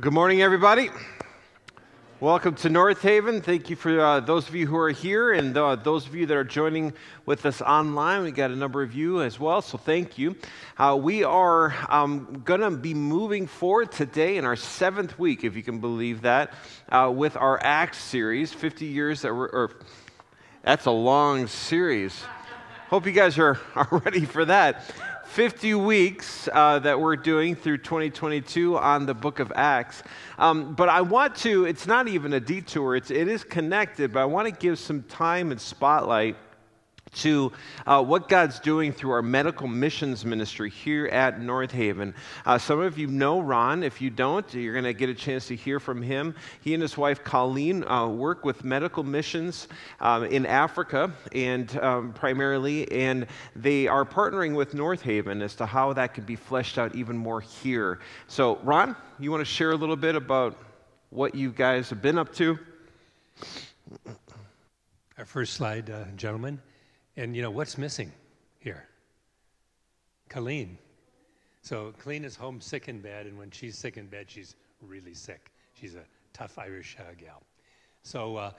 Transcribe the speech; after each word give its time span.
Good 0.00 0.14
morning, 0.14 0.40
everybody. 0.40 0.88
Welcome 2.20 2.54
to 2.54 2.70
North 2.70 3.02
Haven. 3.02 3.42
Thank 3.42 3.68
you 3.68 3.76
for 3.76 4.00
uh, 4.00 4.20
those 4.20 4.48
of 4.48 4.54
you 4.54 4.66
who 4.66 4.78
are 4.78 4.88
here 4.88 5.32
and 5.32 5.54
uh, 5.54 5.76
those 5.76 6.06
of 6.06 6.14
you 6.14 6.24
that 6.24 6.34
are 6.34 6.42
joining 6.42 6.94
with 7.26 7.44
us 7.44 7.60
online. 7.60 8.22
We 8.22 8.30
got 8.30 8.50
a 8.50 8.56
number 8.56 8.82
of 8.82 8.94
you 8.94 9.20
as 9.20 9.38
well, 9.38 9.60
so 9.60 9.76
thank 9.76 10.16
you. 10.16 10.36
Uh, 10.78 10.98
we 10.98 11.22
are 11.22 11.74
um, 11.90 12.40
going 12.46 12.62
to 12.62 12.70
be 12.70 12.94
moving 12.94 13.46
forward 13.46 13.92
today 13.92 14.38
in 14.38 14.46
our 14.46 14.56
seventh 14.56 15.18
week, 15.18 15.44
if 15.44 15.54
you 15.54 15.62
can 15.62 15.80
believe 15.80 16.22
that, 16.22 16.54
uh, 16.88 17.12
with 17.14 17.36
our 17.36 17.62
Acts 17.62 17.98
series, 17.98 18.54
50 18.54 18.86
years 18.86 19.20
that 19.20 19.34
we're, 19.34 19.48
or 19.48 19.70
that's 20.62 20.86
a 20.86 20.90
long 20.90 21.46
series. 21.46 22.18
Hope 22.88 23.04
you 23.04 23.12
guys 23.12 23.38
are, 23.38 23.60
are 23.74 24.02
ready 24.02 24.24
for 24.24 24.46
that. 24.46 24.82
50 25.30 25.74
weeks 25.74 26.48
uh, 26.52 26.80
that 26.80 26.98
we're 26.98 27.14
doing 27.14 27.54
through 27.54 27.78
2022 27.78 28.76
on 28.76 29.06
the 29.06 29.14
book 29.14 29.38
of 29.38 29.52
Acts. 29.54 30.02
Um, 30.38 30.74
but 30.74 30.88
I 30.88 31.02
want 31.02 31.36
to, 31.36 31.66
it's 31.66 31.86
not 31.86 32.08
even 32.08 32.32
a 32.32 32.40
detour, 32.40 32.96
it's, 32.96 33.12
it 33.12 33.28
is 33.28 33.44
connected, 33.44 34.12
but 34.12 34.22
I 34.22 34.24
want 34.24 34.48
to 34.48 34.52
give 34.52 34.76
some 34.76 35.04
time 35.04 35.52
and 35.52 35.60
spotlight 35.60 36.36
to 37.12 37.52
uh, 37.86 38.02
what 38.02 38.28
God's 38.28 38.60
doing 38.60 38.92
through 38.92 39.12
our 39.12 39.22
medical 39.22 39.66
missions 39.66 40.24
ministry 40.24 40.70
here 40.70 41.06
at 41.06 41.40
North 41.40 41.72
Haven. 41.72 42.14
Uh, 42.46 42.58
some 42.58 42.80
of 42.80 42.98
you 42.98 43.06
know 43.06 43.40
Ron. 43.40 43.82
If 43.82 44.00
you 44.00 44.10
don't, 44.10 44.52
you're 44.54 44.72
going 44.72 44.84
to 44.84 44.92
get 44.92 45.08
a 45.08 45.14
chance 45.14 45.46
to 45.48 45.56
hear 45.56 45.80
from 45.80 46.02
him. 46.02 46.34
He 46.62 46.74
and 46.74 46.82
his 46.82 46.96
wife 46.96 47.24
Colleen 47.24 47.84
uh, 47.84 48.08
work 48.08 48.44
with 48.44 48.64
medical 48.64 49.02
missions 49.02 49.68
um, 50.00 50.24
in 50.24 50.46
Africa 50.46 51.12
and 51.32 51.76
um, 51.78 52.12
primarily, 52.12 52.90
and 52.92 53.26
they 53.56 53.86
are 53.86 54.04
partnering 54.04 54.54
with 54.54 54.74
North 54.74 55.02
Haven 55.02 55.42
as 55.42 55.54
to 55.56 55.66
how 55.66 55.92
that 55.94 56.14
can 56.14 56.24
be 56.24 56.36
fleshed 56.36 56.78
out 56.78 56.94
even 56.94 57.16
more 57.16 57.40
here. 57.40 57.98
So, 58.28 58.58
Ron, 58.62 58.96
you 59.18 59.30
want 59.30 59.40
to 59.40 59.44
share 59.44 59.72
a 59.72 59.76
little 59.76 59.96
bit 59.96 60.14
about 60.14 60.56
what 61.10 61.34
you 61.34 61.50
guys 61.50 61.90
have 61.90 62.00
been 62.00 62.18
up 62.18 62.32
to? 62.34 62.58
Our 65.18 65.24
first 65.24 65.54
slide, 65.54 65.90
uh, 65.90 66.04
gentlemen. 66.16 66.60
And 67.20 67.36
you 67.36 67.42
know, 67.42 67.50
what's 67.50 67.76
missing 67.76 68.10
here? 68.60 68.88
Colleen. 70.30 70.78
So 71.60 71.92
Colleen 71.98 72.24
is 72.24 72.34
home 72.34 72.62
sick 72.62 72.88
in 72.88 73.02
bed, 73.02 73.26
and 73.26 73.36
when 73.36 73.50
she's 73.50 73.76
sick 73.76 73.98
in 73.98 74.06
bed, 74.06 74.30
she's 74.30 74.56
really 74.80 75.12
sick. 75.12 75.50
She's 75.74 75.96
a 75.96 76.04
tough 76.32 76.58
Irish 76.58 76.96
uh, 76.98 77.12
gal. 77.18 77.42
So, 78.04 78.36
uh, 78.36 78.52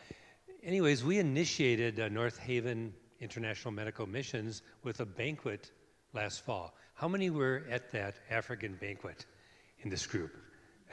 anyways, 0.61 1.03
we 1.03 1.17
initiated 1.17 1.99
uh, 1.99 2.09
North 2.09 2.37
Haven 2.37 2.93
International 3.19 3.71
Medical 3.71 4.05
Missions 4.05 4.61
with 4.83 4.99
a 4.99 5.07
banquet 5.07 5.71
last 6.13 6.45
fall. 6.45 6.75
How 6.93 7.07
many 7.07 7.31
were 7.31 7.63
at 7.67 7.91
that 7.93 8.13
African 8.29 8.77
banquet 8.79 9.25
in 9.79 9.89
this 9.89 10.05
group? 10.05 10.37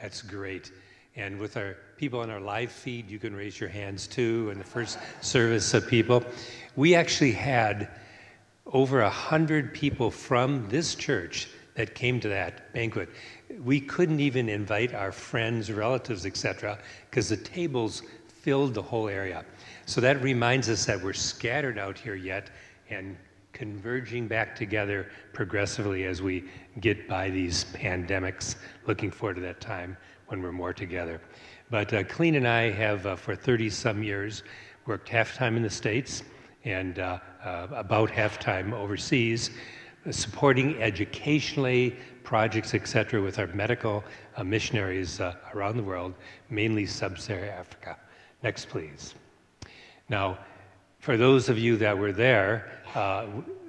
That's 0.01 0.23
great. 0.23 0.71
And 1.15 1.39
with 1.39 1.57
our 1.57 1.75
people 1.97 2.19
on 2.19 2.29
our 2.29 2.39
live 2.39 2.71
feed, 2.71 3.09
you 3.09 3.19
can 3.19 3.35
raise 3.35 3.59
your 3.59 3.69
hands 3.69 4.07
too. 4.07 4.49
And 4.51 4.59
the 4.59 4.65
first 4.65 4.99
service 5.21 5.73
of 5.73 5.87
people, 5.87 6.23
we 6.75 6.95
actually 6.95 7.31
had 7.31 7.89
over 8.67 9.01
a 9.01 9.09
hundred 9.09 9.73
people 9.73 10.11
from 10.11 10.67
this 10.69 10.95
church 10.95 11.49
that 11.75 11.95
came 11.95 12.19
to 12.19 12.29
that 12.29 12.71
banquet. 12.73 13.09
We 13.63 13.79
couldn't 13.79 14.19
even 14.19 14.49
invite 14.49 14.93
our 14.93 15.11
friends, 15.11 15.71
relatives, 15.71 16.25
etc., 16.25 16.77
because 17.09 17.29
the 17.29 17.37
tables 17.37 18.03
filled 18.27 18.73
the 18.73 18.81
whole 18.81 19.09
area. 19.09 19.43
So 19.85 20.01
that 20.01 20.21
reminds 20.21 20.69
us 20.69 20.85
that 20.85 21.01
we're 21.01 21.13
scattered 21.13 21.77
out 21.77 21.97
here 21.97 22.15
yet 22.15 22.49
and 22.89 23.17
converging 23.53 24.27
back 24.27 24.55
together 24.55 25.09
progressively 25.33 26.05
as 26.05 26.21
we 26.21 26.45
get 26.79 27.07
by 27.07 27.29
these 27.29 27.65
pandemics. 27.73 28.55
Looking 28.85 29.11
forward 29.11 29.35
to 29.35 29.41
that 29.41 29.59
time 29.59 29.97
when 30.29 30.41
we're 30.41 30.51
more 30.51 30.73
together. 30.73 31.19
But 31.69 31.93
uh, 31.93 32.03
Colleen 32.03 32.35
and 32.35 32.47
I 32.47 32.69
have, 32.71 33.05
uh, 33.05 33.15
for 33.15 33.35
30 33.35 33.69
some 33.69 34.03
years, 34.03 34.43
worked 34.85 35.09
half 35.09 35.35
time 35.35 35.57
in 35.57 35.63
the 35.63 35.69
States 35.69 36.23
and 36.65 36.99
uh, 36.99 37.19
uh 37.43 37.67
about 37.71 38.09
half 38.11 38.37
time 38.37 38.73
overseas, 38.73 39.51
supporting 40.11 40.81
educationally 40.81 41.95
projects, 42.23 42.73
etc., 42.73 43.21
with 43.21 43.39
our 43.39 43.47
medical 43.47 44.03
uh, 44.37 44.43
missionaries 44.43 45.19
uh, 45.19 45.35
around 45.53 45.77
the 45.77 45.83
world, 45.83 46.13
mainly 46.49 46.85
sub 46.85 47.17
Saharan 47.17 47.49
Africa. 47.49 47.97
Next, 48.43 48.69
please. 48.69 49.15
Now, 50.09 50.37
for 50.99 51.17
those 51.17 51.49
of 51.49 51.57
you 51.57 51.77
that 51.77 51.97
were 51.97 52.11
there, 52.11 52.81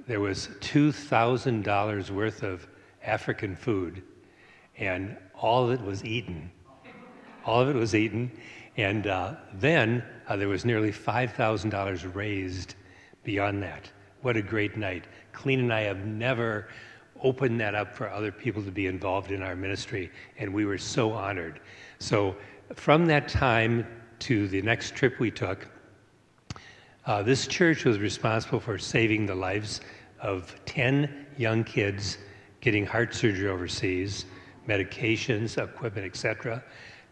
there 0.06 0.20
was 0.20 0.48
$2,000 0.60 2.10
worth 2.10 2.42
of 2.42 2.66
African 3.04 3.54
food 3.54 4.02
and 4.80 5.16
all 5.40 5.64
of 5.64 5.72
it 5.72 5.84
was 5.84 6.04
eaten. 6.04 6.50
All 7.44 7.60
of 7.60 7.68
it 7.68 7.74
was 7.74 7.94
eaten. 7.94 8.30
And 8.76 9.06
uh, 9.06 9.34
then 9.54 10.04
uh, 10.28 10.36
there 10.36 10.48
was 10.48 10.64
nearly 10.64 10.92
$5,000 10.92 12.14
raised 12.14 12.74
beyond 13.24 13.62
that. 13.62 13.90
What 14.22 14.36
a 14.36 14.42
great 14.42 14.76
night. 14.76 15.04
Colleen 15.32 15.60
and 15.60 15.72
I 15.72 15.80
have 15.82 16.04
never 16.04 16.68
opened 17.22 17.60
that 17.60 17.74
up 17.74 17.94
for 17.94 18.08
other 18.10 18.30
people 18.30 18.62
to 18.62 18.70
be 18.70 18.86
involved 18.86 19.30
in 19.30 19.42
our 19.42 19.56
ministry, 19.56 20.10
and 20.38 20.52
we 20.52 20.64
were 20.64 20.78
so 20.78 21.12
honored. 21.12 21.60
So, 21.98 22.36
from 22.74 23.06
that 23.06 23.28
time 23.28 23.86
to 24.20 24.46
the 24.48 24.62
next 24.62 24.94
trip 24.94 25.18
we 25.18 25.30
took, 25.30 25.66
uh, 27.06 27.22
this 27.22 27.46
church 27.46 27.84
was 27.84 27.98
responsible 27.98 28.60
for 28.60 28.78
saving 28.78 29.26
the 29.26 29.34
lives 29.34 29.80
of 30.20 30.54
10 30.66 31.26
young 31.36 31.64
kids 31.64 32.18
getting 32.60 32.86
heart 32.86 33.14
surgery 33.14 33.48
overseas 33.48 34.26
medications, 34.68 35.62
equipment, 35.62 36.06
etc., 36.06 36.62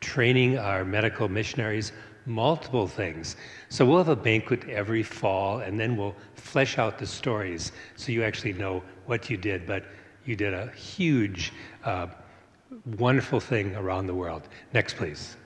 training 0.01 0.59
our 0.59 0.85
medical 0.85 1.29
missionaries, 1.29 1.93
multiple 2.27 2.87
things. 2.87 3.37
So 3.69 3.85
we'll 3.85 3.99
have 3.99 4.09
a 4.09 4.17
banquet 4.17 4.69
every 4.69 5.03
fall, 5.03 5.61
and 5.61 5.79
then 5.79 5.97
we'll 5.97 6.15
flesh 6.35 6.79
out 6.79 6.99
the 6.99 7.07
stories 7.07 7.73
so 7.97 8.13
you 8.13 8.23
actually 8.23 8.53
know 8.53 8.83
what 9.07 9.29
you 9.31 9.37
did. 9.37 9.67
But 9.67 9.85
you 10.25 10.37
did 10.37 10.55
a 10.55 10.71
huge, 10.73 11.53
uh, 11.85 12.09
wonderful 12.99 13.41
thing 13.41 13.75
around 13.77 14.07
the 14.07 14.15
world. 14.15 14.49
Next, 14.75 14.97
please. 14.97 15.37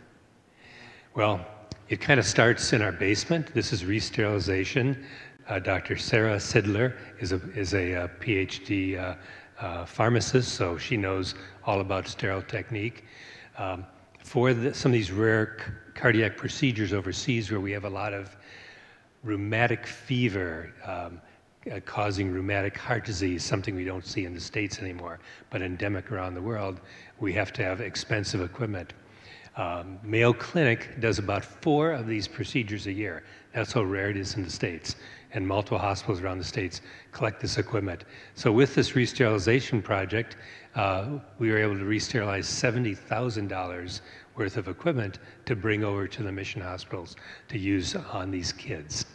Well, 1.15 1.47
it 1.89 2.01
kind 2.01 2.19
of 2.19 2.27
starts 2.27 2.73
in 2.73 2.83
our 2.83 2.93
basement. 2.93 3.55
This 3.55 3.73
is 3.73 3.84
re-sterilization. 3.84 5.05
Uh, 5.49 5.59
Dr. 5.59 5.97
Sarah 5.97 6.37
Sidler 6.37 6.97
is 7.21 7.33
a, 7.33 7.37
is 7.53 7.75
a, 7.75 7.95
uh, 7.95 8.09
PhD 8.21 8.99
uh, 9.62 9.84
pharmacist, 9.84 10.55
so 10.55 10.77
she 10.77 10.97
knows 10.97 11.34
all 11.65 11.81
about 11.81 12.09
sterile 12.09 12.43
technique. 12.43 13.05
Um, 13.56 13.87
for 14.25 14.53
the, 14.53 14.75
some 14.75 14.91
of 14.91 14.95
these 14.95 15.12
rare 15.12 15.56
c- 15.59 15.73
cardiac 15.95 16.37
procedures 16.37 16.93
overseas 16.93 17.50
where 17.50 17.61
we 17.61 17.71
have 17.72 17.84
a 17.84 17.91
lot 17.91 18.12
of 18.12 18.37
rheumatic 19.22 19.87
fever 19.87 20.72
um, 20.84 21.21
uh, 21.71 21.78
causing 21.84 22.33
rheumatic 22.33 22.77
heart 22.77 23.05
disease, 23.05 23.45
something 23.45 23.77
we 23.77 23.84
don't 23.84 24.05
see 24.05 24.25
in 24.25 24.34
the 24.34 24.41
States 24.41 24.81
anymore, 24.81 25.21
but 25.49 25.62
endemic 25.62 26.11
around 26.11 26.34
the 26.34 26.43
world, 26.43 26.81
we 27.21 27.33
have 27.33 27.53
to 27.53 27.62
have 27.62 27.81
expensive 27.81 28.41
equipment. 28.41 28.95
Um, 29.56 29.99
Mayo 30.03 30.33
Clinic 30.33 30.99
does 30.99 31.19
about 31.21 31.45
four 31.45 31.93
of 31.93 32.09
these 32.09 32.27
procedures 32.27 32.87
a 32.89 32.93
year. 32.93 33.22
That's 33.55 33.72
how 33.72 33.83
rare 33.83 34.11
it 34.11 34.17
is 34.17 34.34
in 34.34 34.43
the 34.43 34.51
States 34.51 34.97
and 35.34 35.47
multiple 35.47 35.78
hospitals 35.78 36.20
around 36.20 36.38
the 36.38 36.44
states 36.44 36.81
collect 37.12 37.41
this 37.41 37.59
equipment. 37.59 38.04
So 38.34 38.53
with 38.53 38.75
this 38.75 38.94
re-sterilization 38.94 39.82
project, 39.82 40.37
uh, 40.75 41.19
we 41.38 41.50
were 41.50 41.59
able 41.59 41.78
to 41.78 41.84
re-sterilize 41.84 42.47
$70,000 42.47 44.00
worth 44.37 44.56
of 44.56 44.69
equipment 44.69 45.19
to 45.47 45.54
bring 45.54 45.84
over 45.84 46.06
to 46.09 46.22
the 46.22 46.32
mission 46.32 46.62
hospitals 46.62 47.16
to 47.48 47.59
use 47.59 47.94
on 47.94 48.31
these 48.31 48.53
kids. 48.53 49.06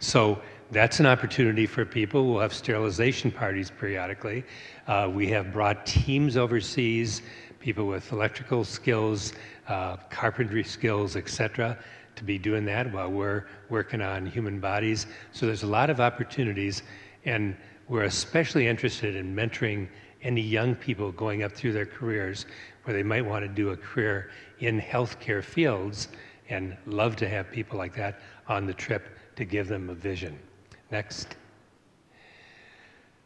So 0.00 0.40
that's 0.70 1.00
an 1.00 1.06
opportunity 1.06 1.66
for 1.66 1.84
people. 1.84 2.26
We'll 2.26 2.40
have 2.40 2.52
sterilization 2.52 3.30
parties 3.30 3.70
periodically. 3.70 4.44
Uh, 4.86 5.10
we 5.12 5.28
have 5.28 5.52
brought 5.52 5.86
teams 5.86 6.36
overseas, 6.36 7.22
people 7.60 7.86
with 7.86 8.12
electrical 8.12 8.64
skills, 8.64 9.32
uh, 9.68 9.96
carpentry 10.10 10.64
skills, 10.64 11.16
etc., 11.16 11.78
to 12.16 12.24
be 12.24 12.38
doing 12.38 12.64
that 12.66 12.92
while 12.92 13.10
we're 13.10 13.44
working 13.68 14.00
on 14.00 14.26
human 14.26 14.60
bodies. 14.60 15.06
So 15.32 15.46
there's 15.46 15.62
a 15.62 15.68
lot 15.68 15.90
of 15.90 16.00
opportunities, 16.00 16.82
and 17.24 17.56
we're 17.88 18.04
especially 18.04 18.66
interested 18.66 19.16
in 19.16 19.34
mentoring 19.34 19.88
any 20.22 20.40
young 20.40 20.74
people 20.74 21.12
going 21.12 21.42
up 21.42 21.52
through 21.52 21.72
their 21.72 21.86
careers 21.86 22.46
where 22.84 22.96
they 22.96 23.02
might 23.02 23.24
want 23.24 23.44
to 23.44 23.48
do 23.48 23.70
a 23.70 23.76
career 23.76 24.30
in 24.60 24.80
healthcare 24.80 25.42
fields 25.42 26.08
and 26.48 26.76
love 26.86 27.16
to 27.16 27.28
have 27.28 27.50
people 27.50 27.78
like 27.78 27.94
that 27.94 28.20
on 28.48 28.66
the 28.66 28.74
trip 28.74 29.08
to 29.36 29.44
give 29.44 29.68
them 29.68 29.90
a 29.90 29.94
vision. 29.94 30.38
Next. 30.90 31.36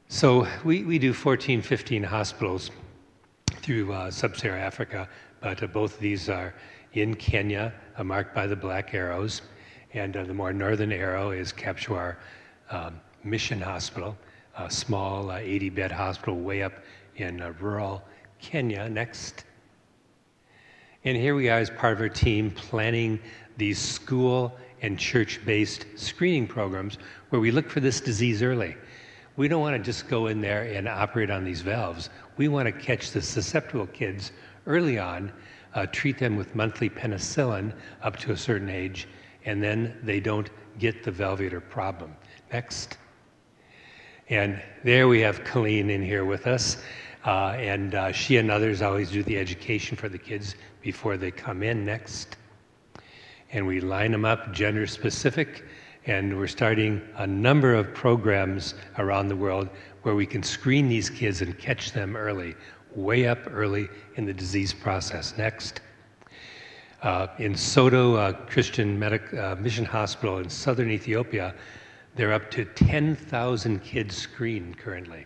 So 0.08 0.46
we, 0.64 0.85
we 0.85 0.99
do 0.99 1.12
14, 1.12 1.61
15 1.61 2.02
hospitals 2.02 2.70
through 3.56 3.93
uh, 3.93 4.11
sub-Saharan 4.11 4.62
Africa, 4.62 5.08
but 5.40 5.62
uh, 5.62 5.67
both 5.67 5.94
of 5.94 6.00
these 6.00 6.29
are 6.29 6.55
in 7.00 7.15
Kenya, 7.15 7.73
uh, 7.97 8.05
marked 8.05 8.35
by 8.35 8.47
the 8.47 8.56
black 8.56 8.95
arrows. 8.95 9.43
And 9.95 10.17
uh, 10.17 10.25
the 10.25 10.35
more 10.35 10.53
northern 10.53 10.93
arrow 10.93 11.31
is 11.31 11.53
Kapsowar 11.53 12.17
um, 12.71 13.00
Mission 13.25 13.61
Hospital, 13.61 14.17
a 14.56 14.71
small 14.71 15.33
80 15.33 15.69
uh, 15.69 15.73
bed 15.73 15.93
hospital 15.93 16.37
way 16.37 16.62
up 16.62 16.75
in 17.17 17.41
uh, 17.41 17.53
rural 17.61 18.03
Kenya. 18.39 18.89
Next. 18.89 19.45
And 21.05 21.17
here 21.17 21.35
we 21.35 21.49
are 21.49 21.59
as 21.59 21.71
part 21.71 21.95
of 21.95 22.00
our 22.00 22.09
team 22.09 22.50
planning 22.50 23.19
these 23.56 23.79
school 23.79 24.56
and 24.83 24.99
church 24.99 25.41
based 25.45 25.87
screening 25.97 26.47
programs 26.47 26.99
where 27.31 27.41
we 27.41 27.50
look 27.50 27.69
for 27.71 27.81
this 27.81 28.00
disease 28.00 28.43
early. 28.43 28.77
We 29.37 29.49
don't 29.49 29.61
want 29.61 29.77
to 29.77 29.83
just 29.83 30.09
go 30.09 30.27
in 30.27 30.41
there 30.41 30.65
and 30.65 30.89
operate 30.89 31.31
on 31.31 31.45
these 31.45 31.61
valves. 31.61 32.11
We 32.37 32.49
want 32.49 32.67
to 32.67 32.73
catch 32.73 33.12
the 33.12 33.23
susceptible 33.23 33.87
kids 33.87 34.33
early 34.67 34.99
on, 34.99 35.33
uh, 35.78 35.86
treat 35.92 36.19
them 36.19 36.34
with 36.34 36.56
monthly 36.56 36.90
penicillin 36.90 37.72
up 38.02 38.16
to 38.16 38.32
a 38.32 38.36
certain 38.36 38.69
age, 38.69 39.06
and 39.44 39.62
then 39.62 39.96
they 40.02 40.19
don't 40.19 40.50
get 40.80 41.04
the 41.04 41.10
valvular 41.10 41.60
problem. 41.60 42.16
Next. 42.52 42.98
And 44.28 44.60
there 44.82 45.06
we 45.06 45.20
have 45.20 45.44
Colleen 45.44 45.88
in 45.88 46.02
here 46.02 46.25
with 46.25 46.48
us. 46.48 46.78
Uh, 47.25 47.54
and 47.56 47.94
uh, 47.94 48.10
she 48.10 48.38
and 48.38 48.50
others 48.50 48.82
always 48.82 49.10
do 49.10 49.22
the 49.22 49.38
education 49.38 49.96
for 49.96 50.08
the 50.08 50.19
kids 50.19 50.56
before 50.80 51.16
they 51.16 51.30
come 51.30 51.62
in 51.62 51.84
next. 51.84 52.36
And 53.52 53.64
we 53.64 53.80
line 53.80 54.10
them 54.10 54.25
up 54.25 54.52
gender 54.52 54.86
specific. 54.86 55.64
And 56.06 56.36
we're 56.36 56.48
starting 56.48 57.00
a 57.16 57.26
number 57.26 57.75
of 57.75 57.94
programs 57.94 58.75
around 58.98 59.28
the 59.28 59.36
world 59.36 59.69
where 60.02 60.14
we 60.16 60.26
can 60.26 60.42
screen 60.42 60.88
these 60.88 61.08
kids 61.08 61.40
and 61.40 61.56
catch 61.58 61.92
them 61.92 62.16
early, 62.16 62.56
way 63.03 63.27
up 63.27 63.39
early 63.50 63.89
in 64.17 64.25
the 64.25 64.33
disease 64.33 64.73
process. 64.73 65.37
Next. 65.37 65.81
Uh, 67.03 67.29
in 67.39 67.53
Soddo 67.55 68.17
uh, 68.17 68.33
Christian 68.47 68.99
Medic, 68.99 69.33
uh, 69.33 69.55
Mission 69.61 69.85
Hospital 69.85 70.39
in 70.39 70.49
southern 70.50 70.91
Ethiopia, 70.91 71.55
they're 72.17 72.33
up 72.33 72.50
to 72.50 72.65
10,000 72.65 73.79
kids 73.85 74.17
screened 74.17 74.77
currently. 74.79 75.25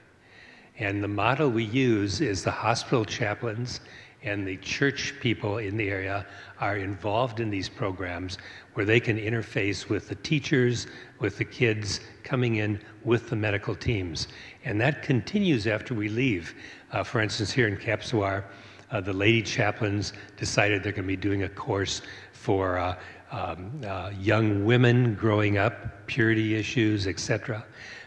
And 0.79 1.03
the 1.03 1.09
model 1.09 1.49
we 1.49 1.65
use 1.65 2.21
is 2.21 2.45
the 2.45 2.51
hospital 2.51 3.07
chaplains 3.07 3.81
and 4.23 4.47
the 4.47 4.57
church 4.59 5.15
people 5.21 5.59
in 5.59 5.77
the 5.77 5.89
area 5.89 6.27
are 6.61 6.77
involved 6.77 7.41
in 7.41 7.51
these 7.51 7.69
programs 7.69 8.39
where 8.75 8.87
they 8.87 9.01
can 9.01 9.19
interface 9.19 9.89
with 9.89 10.09
the 10.09 10.15
teachers, 10.17 10.87
with 11.19 11.39
the 11.39 11.45
kids 11.45 12.01
coming 12.23 12.57
in 12.57 12.81
with 13.05 13.29
the 13.29 13.37
medical 13.37 13.75
teams. 13.75 14.29
And 14.65 14.81
that 14.81 15.03
continues 15.03 15.67
after 15.67 15.95
we 15.95 16.09
leave. 16.09 16.55
Uh, 16.93 17.03
for 17.03 17.21
instance, 17.21 17.51
here 17.51 17.67
in 17.67 17.77
Kapsowar, 17.77 18.45
uh, 18.91 19.01
the 19.01 19.13
lady 19.13 19.43
chaplains 19.43 20.13
decided 20.37 20.83
they're 20.83 20.93
going 20.93 21.05
to 21.05 21.09
be 21.09 21.17
doing 21.17 21.43
a 21.43 21.49
course 21.49 22.03
for 22.33 22.79
uh, 22.79 22.97
um, 23.31 23.81
uh, 23.87 24.11
young 24.21 24.65
women 24.65 25.15
growing 25.15 25.57
up, 25.57 26.07
purity 26.07 26.55
issues, 26.55 27.07
etc. 27.07 27.65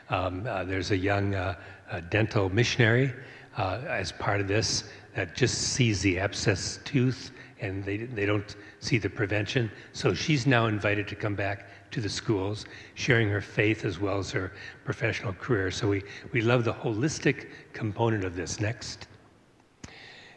Um, 0.10 0.46
uh, 0.48 0.64
there's 0.64 0.92
a 0.92 0.98
young 0.98 1.34
uh, 1.34 1.56
dental 2.10 2.50
missionary 2.50 3.12
as 3.58 4.12
part 4.12 4.42
of 4.42 4.48
this 4.48 4.84
that 5.16 5.36
just 5.36 5.58
sees 5.74 6.02
the 6.02 6.20
abscess 6.20 6.80
tooth 6.84 7.32
and 7.62 7.84
they, 7.84 7.98
they 7.98 8.26
don't 8.26 8.56
see 8.80 8.98
the 8.98 9.10
prevention. 9.10 9.72
So 9.94 10.14
she's 10.14 10.46
now 10.46 10.68
invited 10.68 11.08
to 11.08 11.16
come 11.16 11.36
back 11.36 11.92
to 11.92 12.02
the 12.02 12.10
schools, 12.10 12.66
sharing 12.96 13.30
her 13.30 13.42
faith 13.42 13.86
as 13.86 14.00
well 14.00 14.20
as 14.20 14.30
her 14.32 14.52
professional 14.84 15.34
career. 15.34 15.72
So 15.72 15.88
we, 15.88 16.04
we 16.34 16.42
love 16.42 16.66
the 16.66 16.74
holistic 16.74 17.48
component 17.72 18.26
of 18.26 18.36
this. 18.36 18.60
Next. 18.60 19.08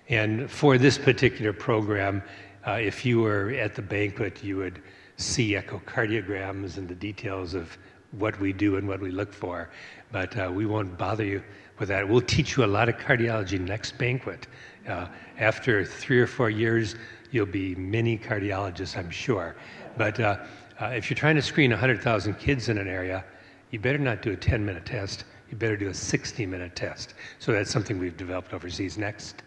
And 0.08 0.50
for 0.50 0.78
this 0.78 0.96
particular 0.96 1.52
program, 1.52 2.22
uh, 2.66 2.72
if 2.72 3.04
you 3.04 3.20
were 3.20 3.50
at 3.50 3.74
the 3.74 3.82
banquet, 3.82 4.42
you 4.42 4.56
would 4.56 4.80
see 5.16 5.52
echocardiograms 5.54 6.76
and 6.76 6.88
the 6.88 6.94
details 6.94 7.54
of 7.54 7.76
what 8.12 8.38
we 8.40 8.52
do 8.52 8.76
and 8.76 8.88
what 8.88 9.00
we 9.00 9.10
look 9.10 9.32
for. 9.32 9.70
But 10.12 10.38
uh, 10.38 10.50
we 10.52 10.64
won't 10.64 10.96
bother 10.96 11.24
you 11.24 11.42
with 11.78 11.88
that. 11.88 12.08
We'll 12.08 12.20
teach 12.20 12.56
you 12.56 12.64
a 12.64 12.66
lot 12.66 12.88
of 12.88 12.96
cardiology 12.96 13.60
next 13.60 13.98
banquet. 13.98 14.46
Uh, 14.86 15.06
after 15.38 15.84
three 15.84 16.18
or 16.18 16.26
four 16.26 16.50
years, 16.50 16.96
you'll 17.30 17.46
be 17.46 17.74
mini 17.74 18.18
cardiologists, 18.18 18.96
I'm 18.96 19.10
sure. 19.10 19.56
But 19.96 20.18
uh, 20.20 20.38
uh 20.80 20.86
if 20.86 21.10
you're 21.10 21.16
trying 21.16 21.36
to 21.36 21.42
screen 21.42 21.70
100,000 21.70 22.34
kids 22.34 22.68
in 22.68 22.78
an 22.78 22.88
area, 22.88 23.24
you 23.70 23.78
better 23.78 23.98
not 23.98 24.22
do 24.22 24.32
a 24.32 24.36
10 24.36 24.64
minute 24.64 24.86
test. 24.86 25.24
You 25.50 25.56
better 25.56 25.76
do 25.76 25.88
a 25.88 25.94
60 25.94 26.46
minute 26.46 26.74
test. 26.74 27.14
So 27.38 27.52
that's 27.52 27.70
something 27.70 27.98
we've 27.98 28.16
developed 28.16 28.54
overseas. 28.54 28.98
Next 28.98 29.42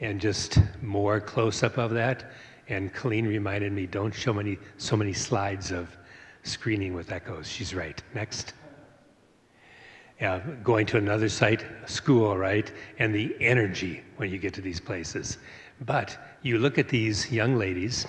and 0.00 0.20
just 0.20 0.58
more 0.82 1.20
close 1.20 1.62
up 1.62 1.78
of 1.78 1.90
that. 1.92 2.32
And 2.68 2.92
Colleen 2.92 3.26
reminded 3.26 3.72
me, 3.72 3.86
don't 3.86 4.14
show 4.14 4.32
many, 4.32 4.58
so 4.76 4.96
many 4.96 5.12
slides 5.12 5.70
of 5.70 5.96
screening 6.42 6.94
with 6.94 7.12
echoes. 7.12 7.46
She's 7.46 7.74
right. 7.74 8.02
Next. 8.14 8.54
Yeah, 10.24 10.40
going 10.62 10.86
to 10.86 10.96
another 10.96 11.28
site, 11.28 11.66
school, 11.84 12.34
right? 12.34 12.72
And 12.98 13.14
the 13.14 13.36
energy 13.40 14.02
when 14.16 14.30
you 14.30 14.38
get 14.38 14.54
to 14.54 14.62
these 14.62 14.80
places. 14.80 15.36
But 15.82 16.16
you 16.40 16.56
look 16.56 16.78
at 16.78 16.88
these 16.88 17.30
young 17.30 17.58
ladies, 17.58 18.06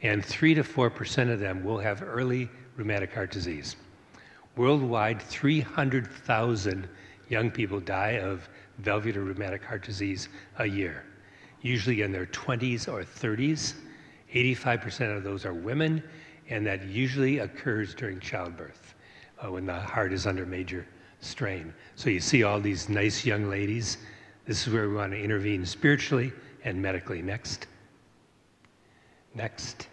and 0.00 0.24
3 0.24 0.54
to 0.54 0.62
4% 0.62 1.30
of 1.30 1.40
them 1.40 1.62
will 1.62 1.76
have 1.76 2.02
early 2.02 2.48
rheumatic 2.76 3.12
heart 3.12 3.30
disease. 3.30 3.76
Worldwide, 4.56 5.20
300,000 5.20 6.88
young 7.28 7.50
people 7.50 7.78
die 7.78 8.20
of 8.20 8.48
valvular 8.78 9.20
rheumatic 9.20 9.62
heart 9.62 9.84
disease 9.84 10.30
a 10.60 10.64
year, 10.64 11.04
usually 11.60 12.00
in 12.00 12.10
their 12.10 12.24
20s 12.24 12.90
or 12.90 13.04
30s. 13.04 13.74
85% 14.32 15.14
of 15.14 15.22
those 15.22 15.44
are 15.44 15.52
women, 15.52 16.02
and 16.48 16.66
that 16.66 16.86
usually 16.86 17.40
occurs 17.40 17.94
during 17.94 18.18
childbirth 18.18 18.94
uh, 19.44 19.50
when 19.50 19.66
the 19.66 19.78
heart 19.78 20.10
is 20.10 20.26
under 20.26 20.46
major 20.46 20.86
strain. 21.24 21.72
So 21.96 22.10
you 22.10 22.20
see 22.20 22.42
all 22.42 22.60
these 22.60 22.88
nice 22.88 23.24
young 23.24 23.48
ladies. 23.48 23.98
This 24.46 24.66
is 24.66 24.72
where 24.72 24.88
we 24.88 24.94
want 24.94 25.12
to 25.12 25.18
intervene 25.18 25.64
spiritually 25.64 26.32
and 26.64 26.80
medically. 26.80 27.22
Next. 27.22 27.66
Next. 29.34 29.88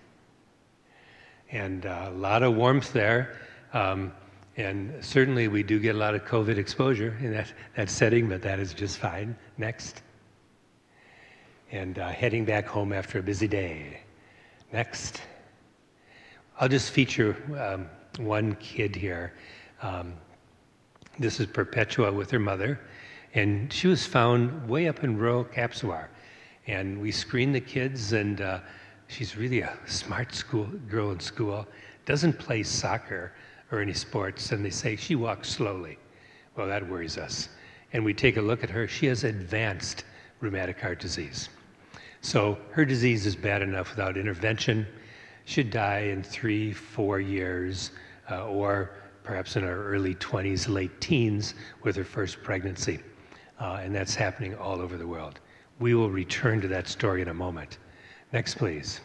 And 1.51 1.86
uh, 1.86 2.07
a 2.10 2.12
lot 2.12 2.44
of 2.44 2.56
warmth 2.56 2.94
there. 2.94 3.38
Um, 3.74 4.12
and 4.57 5.04
certainly 5.04 5.48
we 5.48 5.63
do 5.63 5.80
get 5.80 5.95
a 5.95 5.98
lot 5.98 6.13
of 6.13 6.25
COVID 6.25 6.57
exposure 6.57 7.18
in 7.22 7.31
that, 7.31 7.54
that 7.75 7.89
setting, 7.89 8.27
but 8.27 8.42
that 8.42 8.60
is 8.60 8.74
just 8.74 8.98
fine. 8.98 9.36
Next. 9.57 10.01
And 11.72 12.00
uh, 12.00 12.10
heading 12.10 12.44
back 12.45 12.68
home 12.68 12.92
after 12.92 13.19
a 13.19 13.24
busy 13.24 13.48
day. 13.48 14.01
Next. 14.74 15.22
I'll 16.60 16.69
just 16.69 16.92
feature 16.92 17.38
um, 17.57 17.89
one 18.25 18.56
kid 18.56 18.95
here. 18.95 19.34
Um, 19.81 20.13
this 21.22 21.40
is 21.40 21.46
Perpetua 21.46 22.12
with 22.12 22.32
her 22.32 22.40
mother, 22.40 22.80
and 23.36 23.72
she 23.72 23.88
was 23.88 24.06
found 24.06 24.68
way 24.68 24.88
up 24.88 25.04
in 25.04 25.18
rural 25.18 25.46
Kapsowar. 25.46 26.08
And 26.66 27.00
we 27.00 27.12
screened 27.12 27.54
the 27.54 27.62
kids, 27.62 28.14
and 28.14 28.42
uh, 28.42 28.60
she's 29.08 29.38
really 29.38 29.62
a 29.62 29.78
smart 29.86 30.34
school 30.34 30.66
girl 30.90 31.12
in 31.12 31.20
school. 31.20 31.68
Doesn't 32.06 32.40
play 32.40 32.63
soccer, 32.63 33.34
or 33.72 33.82
any 33.82 33.94
sports, 33.94 34.51
and 34.51 34.66
they 34.66 34.72
say 34.72 34.96
she 34.96 35.16
walks 35.16 35.50
slowly. 35.50 36.00
Well, 36.56 36.68
that 36.68 36.88
worries 36.90 37.18
us. 37.18 37.50
And 37.94 38.04
we 38.04 38.13
take 38.13 38.38
a 38.38 38.42
look 38.42 38.63
at 38.63 38.70
her. 38.72 38.88
She 38.88 39.06
has 39.06 39.24
advanced 39.24 40.06
rheumatic 40.40 40.82
heart 40.82 41.00
disease. 41.00 41.50
So 42.22 42.58
her 42.72 42.84
disease 42.84 43.28
is 43.28 43.36
bad 43.36 43.62
enough 43.62 43.92
without 43.92 44.18
intervention. 44.18 44.88
She'd 45.46 45.70
die 45.70 46.00
in 46.00 46.24
three, 46.24 46.74
four 46.74 47.20
years, 47.20 47.92
uh, 48.30 48.48
or 48.48 48.92
perhaps 49.24 49.56
in 49.56 49.63
her 49.63 49.88
early 49.88 50.16
20s, 50.16 50.68
late 50.68 51.00
teens 51.01 51.54
with 51.84 51.96
her 51.96 52.04
first 52.04 52.42
pregnancy. 52.44 53.00
Uh, 53.60 53.80
and 53.82 53.94
that's 53.94 54.16
happening 54.16 54.56
all 54.56 54.82
over 54.82 54.98
the 54.98 55.08
world. 55.08 55.40
We 55.80 55.94
will 55.94 56.10
return 56.10 56.62
to 56.62 56.68
that 56.70 56.88
story 56.88 57.22
in 57.22 57.28
a 57.28 57.34
moment. 57.34 57.78
Next, 58.34 58.56
please. 58.56 59.01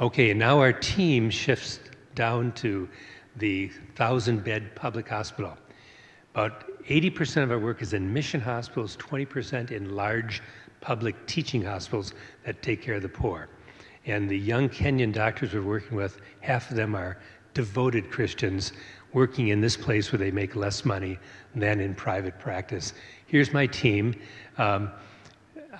Okay, 0.00 0.32
now 0.32 0.58
our 0.58 0.72
team 0.72 1.30
shifts 1.30 1.80
down 2.14 2.52
to 2.52 2.88
the 3.36 3.66
1,000 3.68 4.42
bed 4.42 4.74
public 4.74 5.08
hospital. 5.08 5.56
About 6.34 6.64
80% 6.84 7.42
of 7.42 7.50
our 7.50 7.58
work 7.58 7.82
is 7.82 7.92
in 7.92 8.12
mission 8.12 8.40
hospitals, 8.40 8.96
20% 8.96 9.70
in 9.70 9.94
large 9.94 10.42
public 10.80 11.26
teaching 11.26 11.62
hospitals 11.62 12.14
that 12.44 12.62
take 12.62 12.82
care 12.82 12.94
of 12.94 13.02
the 13.02 13.08
poor. 13.08 13.48
And 14.06 14.28
the 14.28 14.38
young 14.38 14.68
Kenyan 14.68 15.12
doctors 15.12 15.52
we're 15.52 15.62
working 15.62 15.96
with, 15.96 16.20
half 16.40 16.70
of 16.70 16.76
them 16.76 16.94
are 16.94 17.18
devoted 17.54 18.10
Christians 18.10 18.72
working 19.12 19.48
in 19.48 19.60
this 19.60 19.76
place 19.76 20.12
where 20.12 20.18
they 20.18 20.30
make 20.30 20.56
less 20.56 20.84
money 20.84 21.18
than 21.54 21.80
in 21.80 21.94
private 21.94 22.38
practice. 22.38 22.94
Here's 23.26 23.52
my 23.52 23.66
team. 23.66 24.14
Um, 24.58 24.90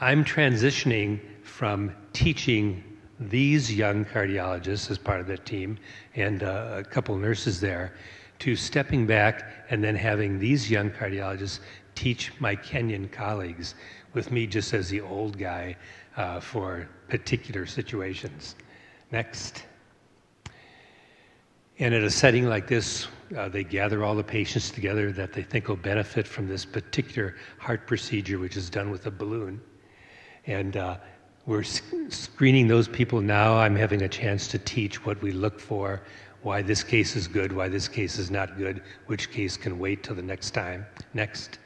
I'm 0.01 0.25
transitioning 0.25 1.21
from 1.43 1.95
teaching 2.13 2.83
these 3.19 3.73
young 3.73 4.05
cardiologists 4.05 4.91
as 4.91 4.99
part 4.99 5.21
of 5.21 5.27
the 5.27 5.37
team 5.37 5.79
and 6.17 6.43
uh, 6.43 6.77
a 6.79 6.85
couple 6.85 7.17
nurses 7.17 7.61
there 7.61 7.93
to 8.39 8.57
stepping 8.57 9.07
back 9.07 9.67
and 9.69 9.85
then 9.85 9.95
having 9.95 10.39
these 10.39 10.71
young 10.71 10.91
cardiologists 10.91 11.61
teach 11.95 12.33
my 12.41 12.57
Kenyan 12.57 13.13
colleagues 13.13 13.75
with 14.15 14.31
me 14.33 14.47
just 14.47 14.73
as 14.73 14.89
the 14.89 15.03
old 15.03 15.39
guy 15.39 15.77
uh, 16.17 16.41
for 16.41 16.89
particular 17.09 17.67
situations. 17.67 18.57
Next. 19.13 19.65
And 21.81 21.95
at 21.95 22.03
a 22.03 22.11
setting 22.11 22.47
like 22.47 22.67
this, 22.67 23.09
uh, 23.35 23.49
they 23.49 23.65
gather 23.65 24.05
all 24.05 24.15
the 24.15 24.23
patients 24.23 24.71
together 24.71 25.13
that 25.13 25.33
they 25.33 25.43
think 25.43 25.67
will 25.67 25.77
benefit 25.77 26.27
from 26.27 26.47
this 26.47 26.63
particular 26.63 27.37
heart 27.59 27.87
procedure, 27.87 28.39
which 28.39 28.55
is 28.55 28.69
done 28.69 28.91
with 28.91 29.07
a 29.07 29.11
balloon. 29.11 29.63
And 30.47 30.77
uh, 30.77 30.99
we're 31.47 31.63
screening 31.63 32.69
those 32.69 32.87
people 32.87 33.23
now. 33.23 33.57
I'm 33.57 33.75
having 33.75 34.03
a 34.03 34.09
chance 34.11 34.47
to 34.49 34.59
teach 34.59 35.07
what 35.07 35.23
we 35.23 35.33
look 35.33 35.59
for, 35.59 36.03
why 36.43 36.61
this 36.61 36.83
case 36.83 37.17
is 37.17 37.27
good, 37.27 37.51
why 37.51 37.69
this 37.69 37.89
case 37.89 38.19
is 38.19 38.31
not 38.31 38.59
good, 38.59 38.83
which 39.07 39.31
case 39.31 39.57
can 39.57 39.79
wait 39.79 40.03
till 40.03 40.15
the 40.15 40.23
next 40.23 40.51
time. 40.51 40.85
Next. 41.15 41.61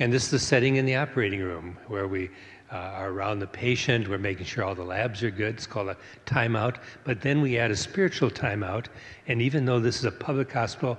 And 0.00 0.12
this 0.12 0.24
is 0.24 0.30
the 0.32 0.38
setting 0.40 0.76
in 0.76 0.84
the 0.84 0.96
operating 0.96 1.40
room 1.40 1.78
where 1.86 2.08
we 2.08 2.28
are 2.76 3.10
around 3.10 3.38
the 3.38 3.46
patient. 3.46 4.08
We're 4.08 4.18
making 4.18 4.46
sure 4.46 4.64
all 4.64 4.74
the 4.74 4.84
labs 4.84 5.22
are 5.22 5.30
good. 5.30 5.54
It's 5.54 5.66
called 5.66 5.88
a 5.88 5.96
timeout. 6.26 6.76
But 7.04 7.20
then 7.20 7.40
we 7.40 7.58
add 7.58 7.70
a 7.70 7.76
spiritual 7.76 8.30
timeout. 8.30 8.86
And 9.28 9.40
even 9.40 9.64
though 9.64 9.80
this 9.80 9.98
is 9.98 10.04
a 10.04 10.10
public 10.10 10.52
hospital, 10.52 10.98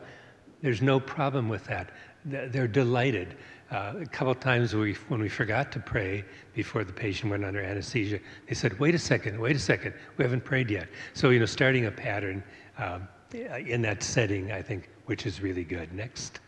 there's 0.62 0.82
no 0.82 1.00
problem 1.00 1.50
with 1.50 1.66
that. 1.66 1.92
They're 2.24 2.68
delighted. 2.68 3.36
Uh, 3.72 3.94
a 4.02 4.06
couple 4.06 4.34
times 4.36 4.74
we, 4.74 4.94
when 5.10 5.20
we 5.20 5.28
forgot 5.28 5.72
to 5.72 5.80
pray 5.80 6.24
before 6.54 6.84
the 6.84 6.94
patient 6.94 7.32
went 7.32 7.44
under 7.44 7.62
anesthesia, 7.62 8.20
they 8.48 8.54
said, 8.56 8.80
"Wait 8.80 8.96
a 8.96 9.00
second, 9.00 9.40
wait 9.40 9.56
a 9.56 9.60
second, 9.60 9.94
we 10.18 10.24
haven't 10.24 10.46
prayed 10.46 10.70
yet." 10.70 10.88
So 11.14 11.32
you 11.32 11.40
know, 11.40 11.46
starting 11.46 11.88
a 11.88 11.92
pattern 11.92 12.44
um, 12.78 13.08
in 13.34 13.82
that 13.82 14.04
setting, 14.04 14.52
I 14.52 14.62
think, 14.62 14.90
which 15.08 15.26
is 15.26 15.42
really 15.42 15.64
good. 15.64 15.94
Next, 15.94 16.40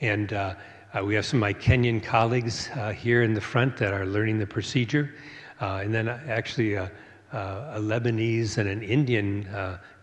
and 0.00 0.32
uh, 0.32 0.54
uh, 0.94 1.04
we 1.04 1.14
have 1.14 1.26
some 1.26 1.38
of 1.38 1.40
my 1.42 1.52
Kenyan 1.52 2.02
colleagues 2.02 2.68
uh, 2.74 2.92
here 2.92 3.22
in 3.22 3.34
the 3.34 3.40
front 3.40 3.76
that 3.76 3.92
are 3.92 4.06
learning 4.06 4.38
the 4.38 4.46
procedure, 4.46 5.14
uh, 5.60 5.80
and 5.82 5.92
then 5.92 6.08
uh, 6.08 6.20
actually 6.28 6.74
a, 6.74 6.90
a, 7.32 7.78
Lebanese 7.78 8.58
and 8.58 8.68
an 8.68 8.82
Indian 8.82 9.46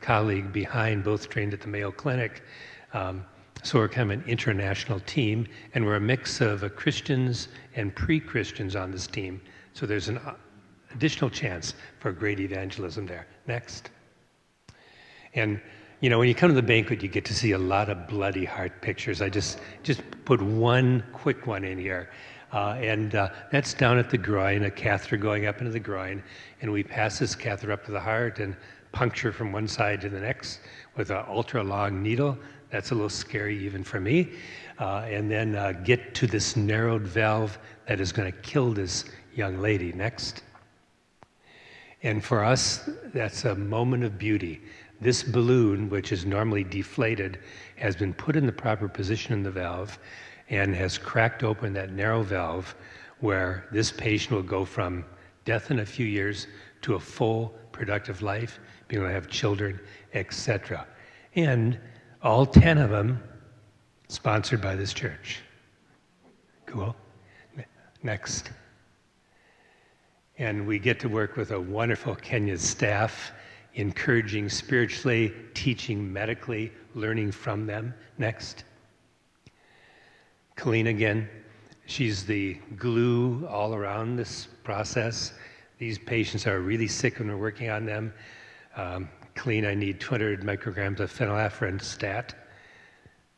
colleague 0.02 0.52
behind, 0.52 1.04
both 1.04 1.30
trained 1.30 1.54
at 1.54 1.62
the 1.62 1.68
Mayo 1.68 1.92
Clinic. 1.92 2.44
Um, 2.94 3.26
so 3.64 3.80
we're 3.80 3.88
kind 3.88 4.12
of 4.12 4.20
an 4.20 4.26
international 4.28 5.00
team, 5.02 5.48
and 5.74 5.86
we're 5.86 5.96
a 5.96 6.02
mix 6.02 6.42
of 6.42 6.64
uh, 6.64 6.70
Christians 6.70 7.48
and 7.76 7.96
pre-Christians 7.96 8.76
on 8.76 8.92
this 8.92 9.08
team. 9.08 9.42
So 9.72 9.86
there's 9.86 10.10
an 10.10 10.18
uh, 10.18 10.36
additional 10.94 11.30
chance 11.30 11.74
for 12.00 12.12
great 12.12 12.42
evangelism 12.42 13.06
there. 13.06 13.26
Next. 13.48 13.90
And 15.34 15.62
you 16.04 16.10
know, 16.10 16.20
when 16.20 16.28
you 16.28 16.36
come 16.36 16.50
to 16.50 16.54
the 16.54 16.62
banquet, 16.62 17.02
you 17.02 17.08
get 17.08 17.24
to 17.24 17.34
see 17.34 17.54
a 17.54 17.58
lot 17.58 17.88
of 17.88 18.10
bloody 18.10 18.44
heart 18.44 18.82
pictures. 18.82 19.22
I 19.22 19.30
just 19.30 19.62
just 19.84 20.02
put 20.26 20.42
one 20.42 21.02
quick 21.14 21.48
one 21.48 21.64
in 21.64 21.78
here. 21.78 22.10
Uh, 22.52 22.76
and 22.82 23.16
uh, 23.16 23.30
that's 23.54 23.74
down 23.74 23.98
at 23.98 24.10
the 24.10 24.18
groin, 24.18 24.66
a 24.66 24.70
catheter 24.70 25.16
going 25.16 25.46
up 25.46 25.60
into 25.60 25.72
the 25.72 25.80
groin. 25.80 26.22
And 26.62 26.74
we 26.74 26.84
pass 26.84 27.20
this 27.20 27.36
catheter 27.36 27.72
up 27.72 27.86
to 27.86 27.94
the 27.94 28.02
heart 28.02 28.40
and 28.40 28.54
puncture 28.92 29.32
from 29.32 29.54
one 29.54 29.66
side 29.66 30.02
to 30.02 30.10
the 30.10 30.20
next 30.20 30.60
with 30.98 31.10
an 31.10 31.24
ultra 31.30 31.64
long 31.64 32.04
needle. 32.04 32.38
That's 32.70 32.92
a 32.92 32.96
little 32.96 33.08
scary 33.08 33.58
even 33.64 33.82
for 33.82 34.02
me. 34.02 34.34
Uh, 34.80 35.06
and 35.08 35.32
then 35.32 35.56
uh, 35.56 35.72
get 35.72 36.14
to 36.16 36.28
this 36.28 36.58
narrowed 36.58 37.04
valve 37.04 37.58
that 37.88 38.02
is 38.02 38.12
going 38.12 38.30
to 38.30 38.38
kill 38.40 38.74
this 38.74 39.06
young 39.34 39.62
lady. 39.62 39.94
Next. 39.94 40.44
And 42.04 42.22
for 42.22 42.44
us, 42.44 42.90
that's 43.14 43.46
a 43.46 43.56
moment 43.56 44.04
of 44.04 44.18
beauty. 44.18 44.62
This 45.04 45.22
balloon, 45.22 45.90
which 45.90 46.14
is 46.14 46.26
normally 46.26 46.64
deflated, 46.64 47.40
has 47.76 47.94
been 47.94 48.14
put 48.14 48.38
in 48.38 48.46
the 48.46 48.54
proper 48.54 48.88
position 48.88 49.34
in 49.34 49.44
the 49.44 49.52
valve 49.52 50.00
and 50.50 50.74
has 50.74 50.98
cracked 50.98 51.44
open 51.44 51.74
that 51.74 51.92
narrow 51.92 52.24
valve 52.24 52.74
where 53.20 53.68
this 53.70 53.92
patient 53.92 54.32
will 54.32 54.42
go 54.42 54.64
from 54.64 55.04
death 55.44 55.72
in 55.72 55.80
a 55.80 55.86
few 55.86 56.06
years 56.06 56.48
to 56.84 56.96
a 56.96 57.00
full 57.00 57.54
productive 57.74 58.22
life, 58.22 58.62
being 58.88 59.02
able 59.02 59.10
to 59.10 59.14
have 59.14 59.28
children, 59.28 59.78
etc. 60.14 60.88
And 61.36 61.78
all 62.22 62.46
10 62.46 62.78
of 62.78 62.90
them 62.90 63.22
sponsored 64.08 64.62
by 64.62 64.76
this 64.76 64.94
church. 64.94 65.42
Cool. 66.66 66.96
Next. 68.04 68.52
And 70.38 70.66
we 70.66 70.80
get 70.80 70.98
to 71.02 71.10
work 71.10 71.36
with 71.36 71.52
a 71.52 71.60
wonderful 71.60 72.16
Kenya 72.16 72.58
staff, 72.58 73.34
encouraging 73.76 74.50
spiritually, 74.50 75.34
teaching 75.54 76.12
medically, 76.12 76.72
learning 76.96 77.32
from 77.32 77.66
them. 77.66 77.94
Next. 78.18 78.64
Colleen 80.56 80.88
again. 80.88 81.28
She's 81.86 82.26
the 82.26 82.54
glue 82.78 83.46
all 83.48 83.74
around 83.74 84.16
this 84.16 84.48
process. 84.64 85.34
These 85.80 85.98
patients 85.98 86.48
are 86.48 86.60
really 86.60 86.88
sick 86.88 87.20
when 87.20 87.28
we're 87.28 87.38
working 87.38 87.70
on 87.70 87.86
them. 87.86 88.14
Um, 88.76 89.10
Colleen, 89.36 89.66
I 89.66 89.74
need 89.74 90.00
200 90.00 90.42
micrograms 90.42 91.00
of 91.00 91.12
phenylephrine 91.12 91.82
stat. 91.82 92.36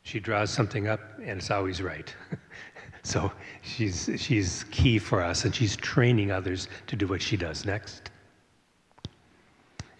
She 0.02 0.20
draws 0.20 0.50
something 0.50 0.86
up, 0.86 1.00
and 1.18 1.40
it's 1.40 1.50
always 1.50 1.82
right. 1.82 2.14
so 3.02 3.32
she's, 3.62 4.08
she's 4.16 4.64
key 4.70 4.98
for 4.98 5.22
us, 5.22 5.44
and 5.44 5.54
she's 5.54 5.74
training 5.76 6.30
others 6.30 6.68
to 6.86 6.94
do 6.94 7.08
what 7.08 7.20
she 7.20 7.36
does 7.36 7.64
next. 7.64 8.10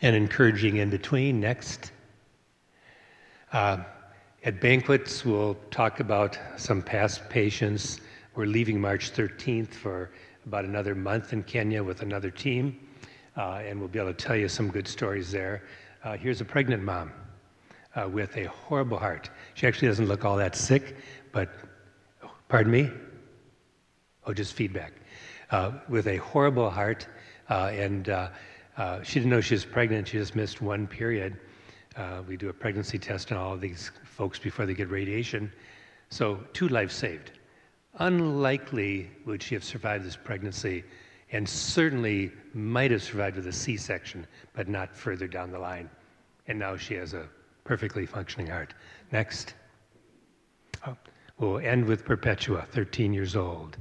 And 0.06 0.14
encouraging 0.14 0.76
in 0.76 0.88
between 0.88 1.40
next. 1.40 1.90
Uh, 3.52 3.78
at 4.44 4.60
banquets, 4.60 5.24
we'll 5.24 5.56
talk 5.72 5.98
about 5.98 6.38
some 6.56 6.80
past 6.80 7.28
patients. 7.28 8.00
We're 8.36 8.46
leaving 8.46 8.80
March 8.80 9.12
13th 9.12 9.74
for 9.74 10.12
about 10.46 10.64
another 10.64 10.94
month 10.94 11.32
in 11.32 11.42
Kenya 11.42 11.82
with 11.82 12.02
another 12.02 12.30
team, 12.30 12.78
uh, 13.36 13.62
and 13.66 13.80
we'll 13.80 13.88
be 13.88 13.98
able 13.98 14.14
to 14.14 14.26
tell 14.26 14.36
you 14.36 14.48
some 14.48 14.70
good 14.70 14.86
stories 14.86 15.32
there. 15.32 15.64
Uh, 16.04 16.16
here's 16.16 16.40
a 16.40 16.44
pregnant 16.44 16.84
mom 16.84 17.10
uh, 17.96 18.08
with 18.08 18.36
a 18.36 18.44
horrible 18.44 19.00
heart. 19.00 19.28
She 19.54 19.66
actually 19.66 19.88
doesn't 19.88 20.06
look 20.06 20.24
all 20.24 20.36
that 20.36 20.54
sick, 20.54 20.94
but, 21.32 21.50
pardon 22.48 22.70
me? 22.70 22.90
Oh, 24.24 24.32
just 24.32 24.52
feedback. 24.52 24.92
Uh, 25.50 25.72
with 25.88 26.06
a 26.06 26.18
horrible 26.18 26.70
heart, 26.70 27.08
uh, 27.50 27.72
and 27.74 28.08
uh, 28.76 28.80
uh, 28.80 29.02
she 29.02 29.20
didn't 29.20 29.30
know 29.30 29.40
she 29.40 29.54
was 29.54 29.64
pregnant. 29.64 30.08
She 30.08 30.18
just 30.18 30.36
missed 30.36 30.60
one 30.60 30.86
period. 30.86 31.36
we 32.28 32.36
do 32.36 32.48
a 32.48 32.52
pregnancy 32.52 32.98
test 32.98 33.32
on 33.32 33.38
all 33.38 33.54
of 33.54 33.60
these 33.60 33.90
folks 34.04 34.38
before 34.38 34.66
they 34.66 34.74
get 34.74 34.90
radiation. 34.90 35.52
So, 36.10 36.40
two 36.52 36.68
lives 36.68 36.94
saved. 36.94 37.32
Unlikely 37.98 39.10
would 39.24 39.42
she 39.42 39.54
have 39.54 39.64
survived 39.64 40.04
this 40.04 40.16
pregnancy 40.16 40.84
and 41.32 41.48
certainly 41.48 42.30
might 42.54 42.90
have 42.90 43.02
survived 43.02 43.36
with 43.36 43.46
a 43.46 43.52
C 43.52 43.76
section, 43.76 44.26
but 44.52 44.68
not 44.68 44.94
further 44.94 45.26
down 45.26 45.50
the 45.50 45.58
line. 45.58 45.90
And 46.46 46.58
now 46.58 46.76
she 46.76 46.94
has 46.94 47.14
a 47.14 47.28
perfectly 47.64 48.06
functioning 48.06 48.46
heart. 48.46 48.74
Next. 49.10 49.54
Oh, 50.86 50.96
we'll 51.38 51.58
end 51.58 51.84
with 51.84 52.04
Perpetua, 52.04 52.66
13 52.70 53.12
years 53.12 53.34
old. 53.34 53.76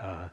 Uh, 0.00 0.28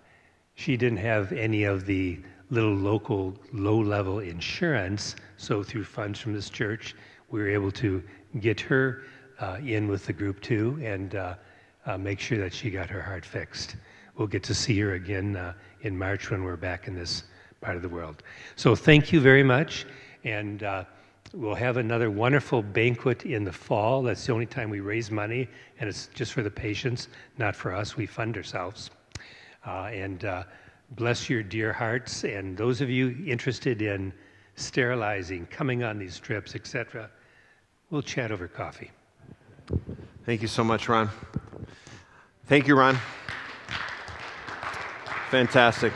she 0.56 0.76
didn't 0.76 0.98
have 0.98 1.32
any 1.32 1.64
of 1.64 1.86
the 1.86 2.20
little 2.50 2.74
local 2.74 3.34
low 3.54 3.80
level 3.80 4.20
insurance, 4.20 5.16
so 5.38 5.64
through 5.64 5.84
funds 5.84 6.20
from 6.20 6.34
this 6.34 6.50
church, 6.50 6.96
we 7.30 7.40
were 7.40 7.50
able 7.50 7.72
to 7.72 8.02
get 8.40 8.60
her 8.60 9.04
uh, 9.40 9.58
in 9.64 9.88
with 9.88 10.06
the 10.06 10.14
group 10.14 10.42
too 10.42 10.80
and 10.82 11.16
uh, 11.16 11.36
uh 11.86 11.98
make 11.98 12.20
sure 12.20 12.38
that 12.38 12.54
she 12.54 12.70
got 12.70 12.90
her 12.90 13.02
heart 13.02 13.26
fixed. 13.26 13.76
We'll 14.18 14.28
get 14.28 14.44
to 14.44 14.54
see 14.56 14.80
her 14.80 14.94
again 14.94 15.36
uh, 15.36 15.54
in 15.82 15.98
March 15.98 16.32
when 16.32 16.44
we're 16.44 16.58
back 16.58 16.88
in 16.88 16.96
this 16.96 17.24
part 17.62 17.76
of 17.76 17.82
the 17.82 17.90
world. 17.90 18.24
So 18.56 18.76
thank 18.76 19.12
you 19.12 19.20
very 19.20 19.44
much. 19.44 19.86
And 20.24 20.64
uh, 20.64 20.86
we'll 21.34 21.56
have 21.56 21.78
another 21.78 22.10
wonderful 22.10 22.64
banquet 22.64 23.26
in 23.26 23.44
the 23.44 23.52
fall. 23.52 24.02
That's 24.02 24.26
the 24.26 24.34
only 24.34 24.46
time 24.46 24.70
we 24.70 24.80
raise 24.80 25.12
money, 25.12 25.48
and 25.80 25.88
it's 25.88 26.08
just 26.14 26.34
for 26.34 26.42
the 26.42 26.52
patients, 26.52 27.10
not 27.38 27.56
for 27.56 27.74
us. 27.74 27.96
We 27.96 28.06
fund 28.06 28.38
ourselves. 28.38 28.90
Uh, 29.66 29.90
and 29.92 30.26
bless 30.92 31.30
your 31.30 31.44
dear 31.44 31.74
hearts. 31.74 32.24
And 32.24 32.58
those 32.58 32.82
of 32.82 32.90
you 32.90 33.24
interested 33.26 33.82
in 33.82 34.14
sterilizing, 34.56 35.46
coming 35.48 35.84
on 35.84 36.00
these 36.00 36.20
trips, 36.20 36.56
etc., 36.56 37.10
we'll 37.90 38.02
chat 38.02 38.32
over 38.32 38.48
coffee. 38.48 38.92
Thank 40.26 40.42
you 40.42 40.48
so 40.48 40.64
much, 40.64 40.90
Ron. 40.90 41.10
Thank 42.46 42.68
you, 42.68 42.76
Ron. 42.76 42.98
Fantastic. 45.30 45.94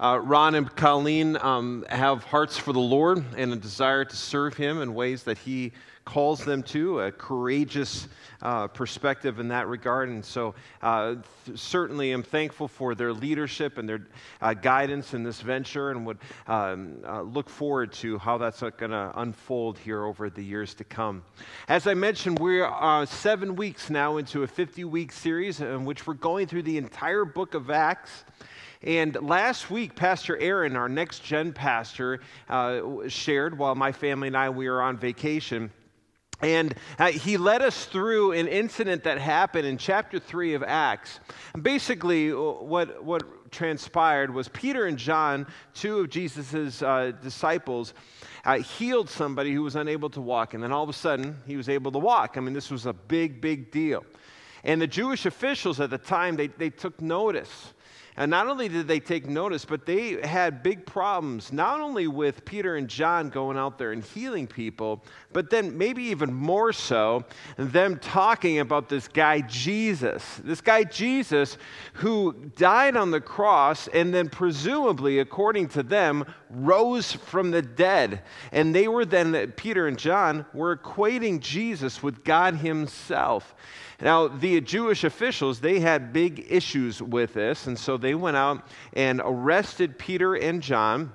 Uh, 0.00 0.18
Ron 0.18 0.54
and 0.54 0.74
Colleen 0.74 1.36
um, 1.36 1.84
have 1.88 2.24
hearts 2.24 2.56
for 2.56 2.72
the 2.72 2.80
Lord 2.80 3.24
and 3.36 3.52
a 3.52 3.56
desire 3.56 4.04
to 4.04 4.16
serve 4.16 4.56
Him 4.56 4.80
in 4.82 4.94
ways 4.94 5.22
that 5.24 5.38
He 5.38 5.72
calls 6.04 6.44
them 6.44 6.62
to, 6.62 7.00
a 7.00 7.12
courageous 7.12 8.08
uh, 8.42 8.66
perspective 8.66 9.38
in 9.38 9.48
that 9.48 9.68
regard. 9.68 10.08
And 10.08 10.24
so, 10.24 10.54
uh, 10.82 11.16
th- 11.44 11.58
certainly, 11.58 12.12
am 12.12 12.22
thankful 12.22 12.68
for 12.68 12.94
their 12.94 13.12
leadership 13.12 13.78
and 13.78 13.88
their 13.88 14.06
uh, 14.40 14.54
guidance 14.54 15.14
in 15.14 15.22
this 15.22 15.40
venture 15.40 15.90
and 15.90 16.04
would 16.06 16.18
um, 16.48 16.96
uh, 17.06 17.22
look 17.22 17.48
forward 17.48 17.92
to 17.92 18.18
how 18.18 18.38
that's 18.38 18.60
going 18.60 18.90
to 18.90 19.12
unfold 19.16 19.78
here 19.78 20.04
over 20.04 20.28
the 20.28 20.42
years 20.42 20.74
to 20.74 20.84
come. 20.84 21.22
As 21.68 21.86
I 21.86 21.94
mentioned, 21.94 22.38
we're 22.38 22.66
uh, 22.66 23.06
seven 23.06 23.54
weeks 23.54 23.90
now 23.90 24.16
into 24.16 24.42
a 24.42 24.46
50 24.46 24.84
week 24.84 25.12
series 25.12 25.60
in 25.60 25.84
which 25.84 26.06
we're 26.06 26.14
going 26.14 26.46
through 26.46 26.62
the 26.62 26.78
entire 26.78 27.24
book 27.24 27.54
of 27.54 27.70
Acts. 27.70 28.24
And 28.84 29.14
last 29.22 29.70
week, 29.70 29.94
Pastor 29.94 30.36
Aaron, 30.38 30.74
our 30.74 30.88
next 30.88 31.22
gen 31.22 31.52
pastor, 31.52 32.18
uh, 32.48 33.06
shared 33.06 33.56
while 33.56 33.76
my 33.76 33.92
family 33.92 34.26
and 34.26 34.36
I 34.36 34.50
we 34.50 34.68
were 34.68 34.82
on 34.82 34.96
vacation. 34.96 35.70
And 36.42 36.74
uh, 36.98 37.12
he 37.12 37.36
led 37.36 37.62
us 37.62 37.84
through 37.84 38.32
an 38.32 38.48
incident 38.48 39.04
that 39.04 39.18
happened 39.18 39.64
in 39.66 39.78
chapter 39.78 40.18
3 40.18 40.54
of 40.54 40.64
Acts. 40.64 41.20
Basically, 41.60 42.32
what, 42.32 43.04
what 43.04 43.50
transpired 43.52 44.34
was 44.34 44.48
Peter 44.48 44.86
and 44.86 44.98
John, 44.98 45.46
two 45.72 46.00
of 46.00 46.10
Jesus' 46.10 46.82
uh, 46.82 47.12
disciples, 47.22 47.94
uh, 48.44 48.58
healed 48.58 49.08
somebody 49.08 49.52
who 49.52 49.62
was 49.62 49.76
unable 49.76 50.10
to 50.10 50.20
walk. 50.20 50.54
And 50.54 50.62
then 50.62 50.72
all 50.72 50.82
of 50.82 50.88
a 50.88 50.94
sudden, 50.94 51.36
he 51.46 51.56
was 51.56 51.68
able 51.68 51.92
to 51.92 52.00
walk. 52.00 52.36
I 52.36 52.40
mean, 52.40 52.54
this 52.54 52.70
was 52.70 52.86
a 52.86 52.92
big, 52.92 53.40
big 53.40 53.70
deal. 53.70 54.04
And 54.64 54.82
the 54.82 54.88
Jewish 54.88 55.26
officials 55.26 55.78
at 55.78 55.90
the 55.90 55.98
time, 55.98 56.34
they, 56.34 56.48
they 56.48 56.70
took 56.70 57.00
notice. 57.00 57.72
And 58.16 58.30
not 58.30 58.46
only 58.46 58.68
did 58.68 58.86
they 58.86 59.00
take 59.00 59.26
notice, 59.26 59.64
but 59.64 59.86
they 59.86 60.20
had 60.26 60.62
big 60.62 60.84
problems, 60.84 61.50
not 61.50 61.80
only 61.80 62.06
with 62.08 62.44
Peter 62.44 62.76
and 62.76 62.86
John 62.86 63.30
going 63.30 63.56
out 63.56 63.78
there 63.78 63.92
and 63.92 64.04
healing 64.04 64.46
people, 64.46 65.02
but 65.32 65.48
then 65.48 65.78
maybe 65.78 66.04
even 66.04 66.32
more 66.32 66.74
so, 66.74 67.24
them 67.56 67.98
talking 67.98 68.58
about 68.58 68.90
this 68.90 69.08
guy 69.08 69.40
Jesus. 69.40 70.40
This 70.44 70.60
guy 70.60 70.84
Jesus 70.84 71.56
who 71.94 72.34
died 72.56 72.96
on 72.96 73.10
the 73.10 73.20
cross 73.20 73.88
and 73.88 74.12
then, 74.12 74.28
presumably, 74.28 75.18
according 75.18 75.68
to 75.68 75.82
them, 75.82 76.26
rose 76.50 77.12
from 77.12 77.50
the 77.50 77.62
dead. 77.62 78.22
And 78.52 78.74
they 78.74 78.88
were 78.88 79.06
then, 79.06 79.52
Peter 79.52 79.86
and 79.86 79.98
John 79.98 80.44
were 80.52 80.76
equating 80.76 81.40
Jesus 81.40 82.02
with 82.02 82.24
God 82.24 82.56
Himself. 82.56 83.54
Now, 84.02 84.26
the 84.26 84.60
Jewish 84.60 85.04
officials, 85.04 85.60
they 85.60 85.78
had 85.78 86.12
big 86.12 86.46
issues 86.50 87.00
with 87.00 87.34
this, 87.34 87.68
and 87.68 87.78
so 87.78 87.96
they 87.96 88.16
went 88.16 88.36
out 88.36 88.66
and 88.94 89.22
arrested 89.24 89.96
Peter 89.96 90.34
and 90.34 90.60
John. 90.60 91.12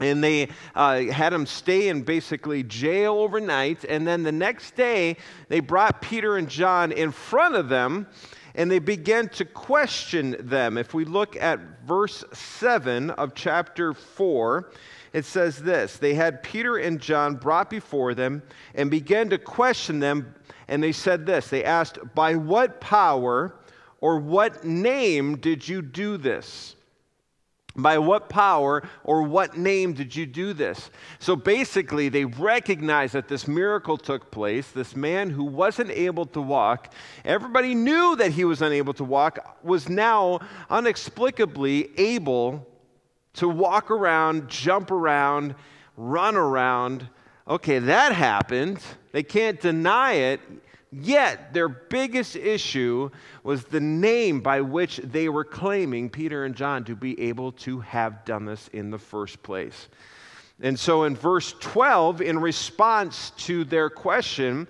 And 0.00 0.22
they 0.24 0.48
uh, 0.74 1.02
had 1.04 1.32
them 1.32 1.44
stay 1.46 1.88
in 1.88 2.02
basically 2.02 2.62
jail 2.62 3.14
overnight. 3.14 3.84
And 3.84 4.06
then 4.06 4.22
the 4.22 4.32
next 4.32 4.74
day, 4.74 5.16
they 5.48 5.60
brought 5.60 6.00
Peter 6.00 6.38
and 6.38 6.48
John 6.48 6.90
in 6.90 7.12
front 7.12 7.54
of 7.54 7.68
them 7.68 8.06
and 8.54 8.70
they 8.70 8.78
began 8.78 9.28
to 9.28 9.44
question 9.44 10.36
them. 10.40 10.76
If 10.76 10.92
we 10.94 11.04
look 11.04 11.36
at 11.36 11.60
verse 11.86 12.24
7 12.32 13.10
of 13.10 13.34
chapter 13.34 13.94
4, 13.94 14.70
it 15.12 15.24
says 15.24 15.58
this 15.58 15.96
They 15.96 16.14
had 16.14 16.42
Peter 16.42 16.76
and 16.76 17.00
John 17.00 17.36
brought 17.36 17.70
before 17.70 18.14
them 18.14 18.42
and 18.74 18.90
began 18.90 19.30
to 19.30 19.38
question 19.38 20.00
them 20.00 20.34
and 20.70 20.82
they 20.82 20.92
said 20.92 21.26
this 21.26 21.48
they 21.48 21.64
asked, 21.64 21.98
By 22.14 22.36
what 22.36 22.80
power 22.80 23.54
or 24.00 24.18
what 24.18 24.64
name 24.64 25.36
did 25.36 25.68
you 25.68 25.82
do 25.82 26.16
this? 26.16 26.76
By 27.76 27.98
what 27.98 28.28
power 28.28 28.82
or 29.04 29.22
what 29.22 29.56
name 29.56 29.92
did 29.92 30.14
you 30.14 30.26
do 30.26 30.52
this? 30.52 30.90
So 31.18 31.36
basically, 31.36 32.08
they 32.08 32.24
recognized 32.24 33.14
that 33.14 33.28
this 33.28 33.46
miracle 33.46 33.96
took 33.96 34.30
place. 34.30 34.70
This 34.70 34.96
man 34.96 35.30
who 35.30 35.44
wasn't 35.44 35.90
able 35.90 36.26
to 36.26 36.40
walk, 36.40 36.92
everybody 37.24 37.74
knew 37.74 38.16
that 38.16 38.32
he 38.32 38.44
was 38.44 38.62
unable 38.62 38.94
to 38.94 39.04
walk, 39.04 39.58
was 39.62 39.88
now 39.88 40.40
inexplicably 40.70 41.90
able 41.98 42.66
to 43.34 43.48
walk 43.48 43.90
around, 43.90 44.48
jump 44.48 44.90
around, 44.90 45.54
run 45.96 46.36
around. 46.36 47.08
Okay, 47.48 47.78
that 47.78 48.12
happened. 48.12 48.80
They 49.12 49.22
can't 49.22 49.60
deny 49.60 50.12
it. 50.12 50.40
Yet, 50.92 51.54
their 51.54 51.68
biggest 51.68 52.34
issue 52.34 53.10
was 53.44 53.64
the 53.64 53.80
name 53.80 54.40
by 54.40 54.60
which 54.60 54.96
they 54.98 55.28
were 55.28 55.44
claiming 55.44 56.10
Peter 56.10 56.44
and 56.44 56.54
John 56.54 56.84
to 56.84 56.96
be 56.96 57.20
able 57.20 57.52
to 57.52 57.80
have 57.80 58.24
done 58.24 58.44
this 58.44 58.68
in 58.72 58.90
the 58.90 58.98
first 58.98 59.42
place. 59.42 59.88
And 60.62 60.78
so 60.78 61.04
in 61.04 61.16
verse 61.16 61.54
12, 61.60 62.20
in 62.20 62.38
response 62.38 63.30
to 63.38 63.64
their 63.64 63.88
question, 63.88 64.68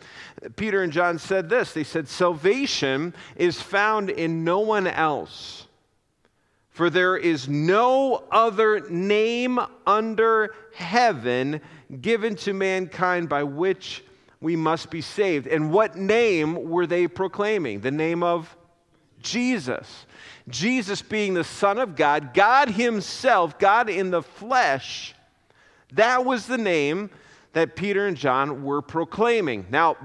Peter 0.57 0.83
and 0.83 0.93
John 0.93 1.19
said 1.19 1.49
this 1.49 1.73
They 1.73 1.85
said, 1.85 2.07
Salvation 2.07 3.15
is 3.37 3.61
found 3.61 4.11
in 4.11 4.45
no 4.45 4.61
one 4.61 4.87
else, 4.87 5.67
for 6.71 6.89
there 6.89 7.17
is 7.17 7.49
no 7.49 8.25
other 8.31 8.89
name 8.89 9.59
under 9.87 10.55
heaven 10.75 11.61
given 12.01 12.37
to 12.37 12.53
mankind 12.53 13.29
by 13.29 13.43
which 13.43 14.05
we 14.41 14.57
must 14.57 14.91
be 14.91 15.01
saved. 15.01 15.47
And 15.47 15.73
what 15.73 15.97
name 15.97 16.71
were 16.71 16.87
they 16.87 17.07
proclaiming? 17.09 17.81
The 17.81 17.91
name 17.91 18.23
of 18.23 18.57
Jesus. 19.21 20.07
Jesus 20.49 21.03
being 21.03 21.35
the 21.35 21.45
Son 21.45 21.79
of 21.79 21.97
God, 21.97 22.33
God 22.33 22.71
Himself, 22.71 23.59
God 23.59 23.91
in 23.91 24.11
the 24.11 24.23
flesh. 24.23 25.15
That 25.93 26.25
was 26.25 26.47
the 26.47 26.59
name 26.59 27.11
that 27.53 27.77
Peter 27.77 28.07
and 28.07 28.17
John 28.17 28.63
were 28.63 28.81
proclaiming. 28.81 29.67
Now, 29.71 29.97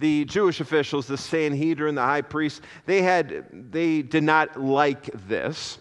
the 0.00 0.24
Jewish 0.24 0.60
officials, 0.60 1.06
the 1.06 1.18
Sanhedrin, 1.18 1.94
the 1.94 2.02
high 2.02 2.22
priest, 2.22 2.62
they 2.86 3.02
had 3.02 3.46
they 3.70 4.02
did 4.02 4.24
not 4.24 4.60
like 4.60 5.10
this. 5.28 5.78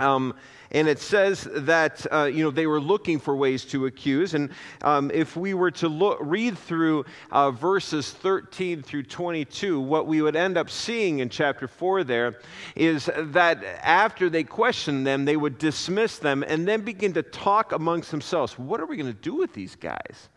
Um, 0.00 0.34
and 0.70 0.86
it 0.86 0.98
says 0.98 1.48
that 1.50 2.06
uh, 2.12 2.24
you 2.24 2.44
know 2.44 2.50
they 2.50 2.66
were 2.66 2.80
looking 2.80 3.18
for 3.18 3.34
ways 3.34 3.64
to 3.66 3.86
accuse. 3.86 4.34
And 4.34 4.50
um, 4.82 5.10
if 5.12 5.36
we 5.36 5.54
were 5.54 5.70
to 5.72 5.88
look, 5.88 6.18
read 6.20 6.58
through 6.58 7.04
uh, 7.32 7.50
verses 7.50 8.10
13 8.10 8.82
through 8.82 9.04
22, 9.04 9.80
what 9.80 10.06
we 10.06 10.20
would 10.20 10.36
end 10.36 10.56
up 10.56 10.70
seeing 10.70 11.20
in 11.20 11.30
chapter 11.30 11.66
4 11.66 12.04
there 12.04 12.38
is 12.76 13.10
that 13.16 13.64
after 13.82 14.28
they 14.28 14.44
questioned 14.44 15.06
them, 15.06 15.24
they 15.24 15.36
would 15.36 15.58
dismiss 15.58 16.18
them 16.18 16.44
and 16.46 16.68
then 16.68 16.82
begin 16.82 17.14
to 17.14 17.22
talk 17.22 17.72
amongst 17.72 18.10
themselves. 18.10 18.58
What 18.58 18.80
are 18.80 18.86
we 18.86 18.96
going 18.96 19.12
to 19.12 19.20
do 19.20 19.34
with 19.34 19.54
these 19.54 19.74
guys? 19.74 20.28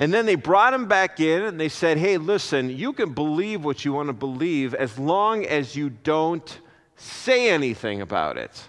And 0.00 0.14
then 0.14 0.24
they 0.24 0.34
brought 0.34 0.72
him 0.72 0.86
back 0.86 1.20
in 1.20 1.42
and 1.42 1.60
they 1.60 1.68
said, 1.68 1.98
Hey, 1.98 2.16
listen, 2.16 2.70
you 2.70 2.94
can 2.94 3.12
believe 3.12 3.62
what 3.62 3.84
you 3.84 3.92
want 3.92 4.08
to 4.08 4.14
believe 4.14 4.74
as 4.74 4.98
long 4.98 5.44
as 5.44 5.76
you 5.76 5.90
don't 5.90 6.58
say 6.96 7.50
anything 7.50 8.00
about 8.00 8.38
it. 8.38 8.66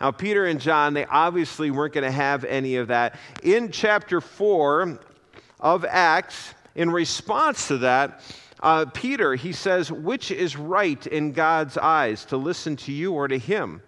Now, 0.00 0.10
Peter 0.10 0.46
and 0.46 0.60
John, 0.60 0.92
they 0.92 1.06
obviously 1.06 1.70
weren't 1.70 1.94
going 1.94 2.04
to 2.04 2.10
have 2.10 2.44
any 2.44 2.76
of 2.76 2.88
that. 2.88 3.16
In 3.44 3.70
chapter 3.70 4.20
4 4.20 4.98
of 5.60 5.84
Acts, 5.84 6.54
in 6.74 6.90
response 6.90 7.68
to 7.68 7.78
that, 7.78 8.20
uh, 8.60 8.86
Peter, 8.86 9.36
he 9.36 9.52
says, 9.52 9.92
Which 9.92 10.32
is 10.32 10.56
right 10.56 11.06
in 11.06 11.32
God's 11.32 11.78
eyes, 11.78 12.24
to 12.26 12.36
listen 12.36 12.74
to 12.78 12.92
you 12.92 13.12
or 13.12 13.28
to 13.28 13.38
him? 13.38 13.80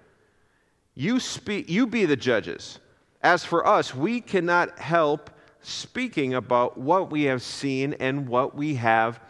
You, 0.95 1.19
speak, 1.19 1.69
you 1.69 1.87
be 1.89 2.07
the 2.07 2.17
judges. 2.17 2.79
As 3.23 3.45
for 3.45 3.67
us, 3.67 3.93
we 3.95 4.21
cannot 4.21 4.79
help 4.79 5.31
speaking 5.67 6.35
about 6.35 6.79
what 6.79 7.11
we 7.11 7.25
have 7.25 7.43
seen 7.43 7.95
and 7.95 8.29
what 8.29 8.55
we 8.55 8.75
have 8.77 9.21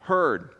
heard 0.00 0.54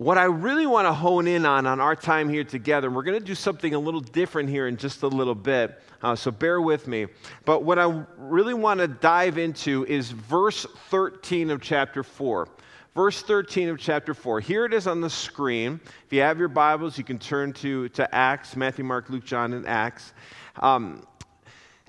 what 0.00 0.16
I 0.16 0.24
really 0.24 0.66
want 0.66 0.86
to 0.86 0.94
hone 0.94 1.26
in 1.26 1.44
on 1.44 1.66
on 1.66 1.78
our 1.78 1.94
time 1.94 2.30
here 2.30 2.42
together, 2.42 2.86
and 2.86 2.96
we're 2.96 3.02
going 3.02 3.20
to 3.20 3.24
do 3.24 3.34
something 3.34 3.74
a 3.74 3.78
little 3.78 4.00
different 4.00 4.48
here 4.48 4.66
in 4.66 4.78
just 4.78 5.02
a 5.02 5.06
little 5.06 5.34
bit, 5.34 5.78
uh, 6.02 6.16
so 6.16 6.30
bear 6.30 6.62
with 6.62 6.88
me. 6.88 7.06
But 7.44 7.64
what 7.64 7.78
I 7.78 8.02
really 8.16 8.54
want 8.54 8.80
to 8.80 8.88
dive 8.88 9.36
into 9.36 9.84
is 9.84 10.10
verse 10.10 10.64
13 10.88 11.50
of 11.50 11.60
chapter 11.60 12.02
4. 12.02 12.48
Verse 12.94 13.20
13 13.20 13.68
of 13.68 13.78
chapter 13.78 14.14
4. 14.14 14.40
Here 14.40 14.64
it 14.64 14.72
is 14.72 14.86
on 14.86 15.02
the 15.02 15.10
screen. 15.10 15.78
If 16.06 16.14
you 16.14 16.22
have 16.22 16.38
your 16.38 16.48
Bibles, 16.48 16.96
you 16.96 17.04
can 17.04 17.18
turn 17.18 17.52
to, 17.54 17.90
to 17.90 18.14
Acts, 18.14 18.56
Matthew, 18.56 18.86
Mark, 18.86 19.10
Luke, 19.10 19.26
John, 19.26 19.52
and 19.52 19.68
Acts. 19.68 20.14
Um, 20.60 21.06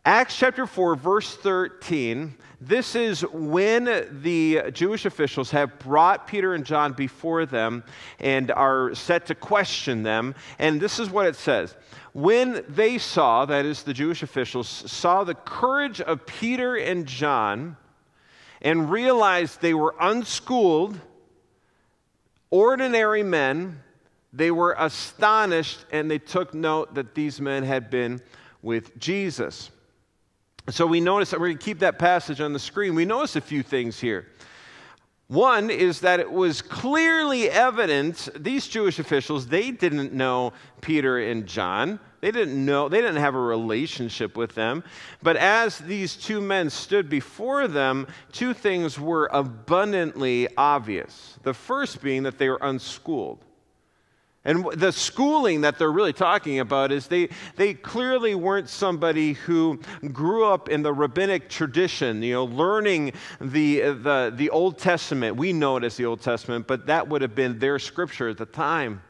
Acts 0.03 0.35
chapter 0.35 0.65
4, 0.65 0.95
verse 0.95 1.35
13. 1.35 2.35
This 2.59 2.95
is 2.95 3.21
when 3.21 3.85
the 4.23 4.71
Jewish 4.71 5.05
officials 5.05 5.51
have 5.51 5.77
brought 5.77 6.25
Peter 6.25 6.55
and 6.55 6.65
John 6.65 6.93
before 6.93 7.45
them 7.45 7.83
and 8.19 8.49
are 8.49 8.95
set 8.95 9.27
to 9.27 9.35
question 9.35 10.01
them. 10.01 10.33
And 10.57 10.81
this 10.81 10.97
is 10.97 11.11
what 11.11 11.27
it 11.27 11.35
says 11.35 11.75
When 12.13 12.65
they 12.67 12.97
saw, 12.97 13.45
that 13.45 13.63
is, 13.63 13.83
the 13.83 13.93
Jewish 13.93 14.23
officials, 14.23 14.67
saw 14.67 15.23
the 15.23 15.35
courage 15.35 16.01
of 16.01 16.25
Peter 16.25 16.75
and 16.75 17.05
John 17.05 17.77
and 18.63 18.89
realized 18.89 19.61
they 19.61 19.75
were 19.75 19.93
unschooled, 19.99 20.99
ordinary 22.49 23.21
men, 23.21 23.83
they 24.33 24.49
were 24.49 24.75
astonished 24.79 25.85
and 25.91 26.09
they 26.09 26.19
took 26.19 26.55
note 26.55 26.95
that 26.95 27.13
these 27.13 27.39
men 27.39 27.61
had 27.61 27.91
been 27.91 28.19
with 28.63 28.97
Jesus. 28.97 29.69
So 30.69 30.85
we 30.85 31.01
notice, 31.01 31.31
we're 31.33 31.39
going 31.39 31.57
to 31.57 31.63
keep 31.63 31.79
that 31.79 31.97
passage 31.99 32.39
on 32.39 32.53
the 32.53 32.59
screen. 32.59 32.95
We 32.95 33.05
notice 33.05 33.35
a 33.35 33.41
few 33.41 33.63
things 33.63 33.99
here. 33.99 34.27
One 35.27 35.69
is 35.69 36.01
that 36.01 36.19
it 36.19 36.29
was 36.29 36.61
clearly 36.61 37.49
evident, 37.49 38.27
these 38.37 38.67
Jewish 38.67 38.99
officials, 38.99 39.47
they 39.47 39.71
didn't 39.71 40.11
know 40.11 40.51
Peter 40.81 41.19
and 41.19 41.47
John. 41.47 42.01
They 42.19 42.31
didn't 42.31 42.63
know, 42.63 42.89
they 42.89 42.99
didn't 42.99 43.21
have 43.21 43.33
a 43.33 43.39
relationship 43.39 44.35
with 44.35 44.53
them. 44.53 44.83
But 45.23 45.37
as 45.37 45.79
these 45.79 46.15
two 46.15 46.41
men 46.41 46.69
stood 46.69 47.09
before 47.09 47.67
them, 47.67 48.07
two 48.33 48.53
things 48.53 48.99
were 48.99 49.29
abundantly 49.31 50.49
obvious. 50.57 51.39
The 51.43 51.53
first 51.53 52.01
being 52.01 52.23
that 52.23 52.37
they 52.37 52.49
were 52.49 52.59
unschooled. 52.61 53.45
And 54.43 54.65
the 54.73 54.91
schooling 54.91 55.61
that 55.61 55.77
they're 55.77 55.91
really 55.91 56.13
talking 56.13 56.59
about 56.59 56.91
is 56.91 57.07
they, 57.07 57.29
they 57.57 57.75
clearly 57.75 58.33
weren't 58.33 58.69
somebody 58.69 59.33
who 59.33 59.79
grew 60.11 60.45
up 60.45 60.67
in 60.67 60.81
the 60.81 60.91
rabbinic 60.91 61.47
tradition, 61.47 62.23
you 62.23 62.33
know, 62.33 62.45
learning 62.45 63.13
the, 63.39 63.81
the, 63.81 64.33
the 64.35 64.49
Old 64.49 64.79
Testament. 64.79 65.35
We 65.35 65.53
know 65.53 65.77
it 65.77 65.83
as 65.83 65.95
the 65.95 66.05
Old 66.05 66.21
Testament, 66.21 66.65
but 66.65 66.87
that 66.87 67.07
would 67.07 67.21
have 67.21 67.35
been 67.35 67.59
their 67.59 67.77
scripture 67.77 68.29
at 68.29 68.37
the 68.39 68.47
time. 68.47 69.03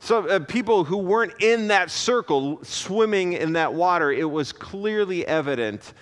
So, 0.00 0.28
uh, 0.28 0.40
people 0.40 0.84
who 0.84 0.96
weren't 0.96 1.40
in 1.40 1.68
that 1.68 1.90
circle 1.90 2.62
swimming 2.64 3.34
in 3.34 3.52
that 3.54 3.74
water, 3.74 4.12
it 4.12 4.28
was 4.28 4.52
clearly 4.52 5.26
evident 5.26 5.92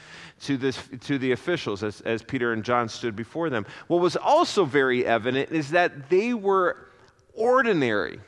to, 0.43 0.57
this, 0.57 0.79
to 1.01 1.19
the 1.19 1.33
officials 1.33 1.83
as, 1.83 2.03
as 2.03 2.23
Peter 2.23 2.53
and 2.53 2.63
John 2.63 2.89
stood 2.89 3.17
before 3.17 3.49
them. 3.49 3.67
What 3.87 4.01
was 4.01 4.17
also 4.17 4.65
very 4.65 5.05
evident 5.07 5.51
is 5.51 5.71
that 5.71 6.11
they 6.11 6.35
were 6.35 6.89
ordinary. 7.35 8.21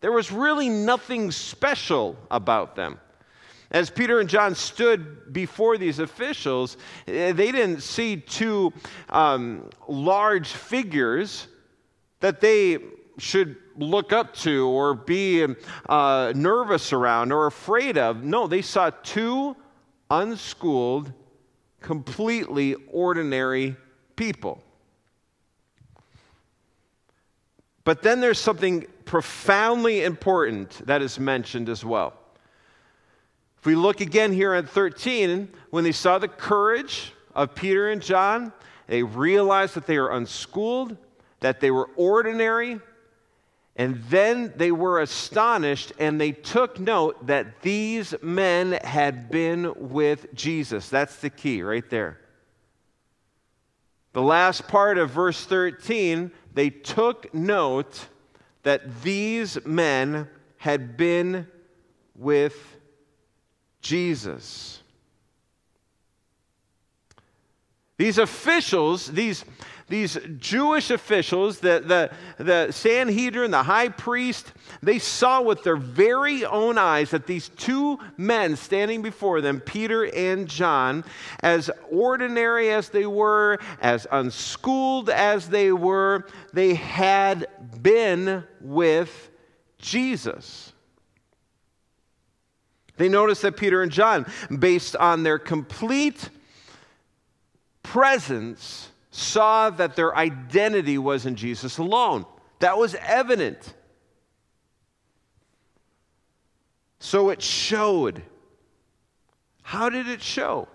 There 0.00 0.12
was 0.12 0.30
really 0.30 0.68
nothing 0.68 1.30
special 1.30 2.16
about 2.30 2.76
them. 2.76 2.98
As 3.70 3.90
Peter 3.90 4.20
and 4.20 4.28
John 4.28 4.54
stood 4.54 5.32
before 5.32 5.76
these 5.76 5.98
officials, 5.98 6.78
eh, 7.06 7.32
they 7.32 7.52
didn't 7.52 7.82
see 7.82 8.16
two 8.16 8.72
um, 9.10 9.68
large 9.86 10.48
figures 10.48 11.48
that 12.20 12.40
they 12.40 12.78
should 13.18 13.56
look 13.76 14.12
up 14.12 14.34
to 14.34 14.68
or 14.68 14.94
be 14.94 15.46
uh, 15.88 16.32
nervous 16.34 16.92
around 16.92 17.32
or 17.32 17.46
afraid 17.46 17.98
of. 17.98 18.24
No, 18.24 18.46
they 18.46 18.62
saw 18.62 18.90
two 19.02 19.54
unschooled, 20.10 21.12
completely 21.80 22.74
ordinary 22.90 23.76
people. 24.16 24.62
But 27.84 28.02
then 28.02 28.20
there's 28.20 28.38
something 28.38 28.86
profoundly 29.08 30.04
important 30.04 30.86
that 30.86 31.00
is 31.00 31.18
mentioned 31.18 31.68
as 31.68 31.82
well. 31.84 32.12
If 33.58 33.66
we 33.66 33.74
look 33.74 34.00
again 34.00 34.32
here 34.32 34.52
at 34.52 34.68
13, 34.68 35.48
when 35.70 35.82
they 35.82 35.92
saw 35.92 36.18
the 36.18 36.28
courage 36.28 37.12
of 37.34 37.54
Peter 37.54 37.88
and 37.88 38.02
John, 38.02 38.52
they 38.86 39.02
realized 39.02 39.74
that 39.74 39.86
they 39.86 39.98
were 39.98 40.10
unschooled, 40.10 40.96
that 41.40 41.60
they 41.60 41.70
were 41.70 41.88
ordinary, 41.96 42.80
and 43.76 44.02
then 44.10 44.52
they 44.56 44.72
were 44.72 45.00
astonished 45.00 45.92
and 45.98 46.20
they 46.20 46.32
took 46.32 46.78
note 46.78 47.28
that 47.28 47.62
these 47.62 48.14
men 48.20 48.72
had 48.72 49.30
been 49.30 49.72
with 49.90 50.34
Jesus. 50.34 50.88
That's 50.90 51.16
the 51.16 51.30
key 51.30 51.62
right 51.62 51.88
there. 51.88 52.18
The 54.12 54.22
last 54.22 54.68
part 54.68 54.98
of 54.98 55.10
verse 55.10 55.44
13, 55.46 56.30
they 56.52 56.70
took 56.70 57.32
note 57.32 58.08
that 58.68 59.00
these 59.00 59.64
men 59.64 60.28
had 60.58 60.94
been 60.98 61.46
with 62.14 62.76
Jesus. 63.80 64.82
These 67.98 68.18
officials, 68.18 69.08
these 69.08 69.44
these 69.88 70.18
Jewish 70.38 70.90
officials, 70.90 71.60
the, 71.60 71.82
the, 72.38 72.44
the 72.44 72.72
Sanhedrin, 72.72 73.50
the 73.50 73.62
high 73.62 73.88
priest, 73.88 74.52
they 74.82 74.98
saw 74.98 75.40
with 75.40 75.62
their 75.64 75.76
very 75.76 76.44
own 76.44 76.76
eyes 76.76 77.10
that 77.10 77.26
these 77.26 77.48
two 77.48 77.98
men 78.18 78.56
standing 78.56 79.00
before 79.00 79.40
them, 79.40 79.60
Peter 79.60 80.04
and 80.14 80.46
John, 80.46 81.04
as 81.40 81.70
ordinary 81.90 82.70
as 82.70 82.90
they 82.90 83.06
were, 83.06 83.58
as 83.80 84.06
unschooled 84.10 85.08
as 85.08 85.48
they 85.48 85.72
were, 85.72 86.26
they 86.52 86.74
had 86.74 87.46
been 87.82 88.44
with 88.60 89.30
Jesus. 89.78 90.74
They 92.98 93.08
noticed 93.08 93.42
that 93.42 93.56
Peter 93.56 93.82
and 93.82 93.90
John, 93.92 94.26
based 94.58 94.96
on 94.96 95.22
their 95.22 95.38
complete 95.38 96.28
presence, 97.88 98.90
saw 99.10 99.70
that 99.70 99.96
their 99.96 100.14
identity 100.14 100.98
was 100.98 101.24
in 101.24 101.36
Jesus 101.36 101.78
alone. 101.78 102.26
That 102.58 102.76
was 102.76 102.94
evident. 102.96 103.74
So 106.98 107.30
it 107.30 107.40
showed. 107.40 108.22
How 109.62 109.88
did 109.88 110.06
it 110.06 110.20
show? 110.20 110.68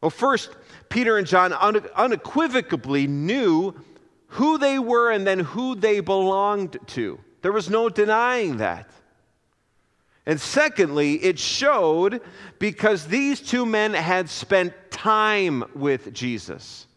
Well, 0.00 0.10
first, 0.10 0.50
Peter 0.88 1.16
and 1.16 1.26
John 1.26 1.52
unequivocally 1.52 3.06
knew 3.06 3.74
who 4.28 4.58
they 4.58 4.80
were 4.80 5.12
and 5.12 5.24
then 5.24 5.38
who 5.38 5.76
they 5.76 6.00
belonged 6.00 6.76
to. 6.88 7.20
There 7.42 7.52
was 7.52 7.70
no 7.70 7.88
denying 7.88 8.56
that. 8.56 8.90
And 10.28 10.38
secondly, 10.38 11.14
it 11.14 11.38
showed 11.38 12.20
because 12.58 13.06
these 13.06 13.40
two 13.40 13.64
men 13.64 13.94
had 13.94 14.28
spent 14.28 14.87
time 14.98 15.62
with 15.76 16.12
Jesus. 16.12 16.88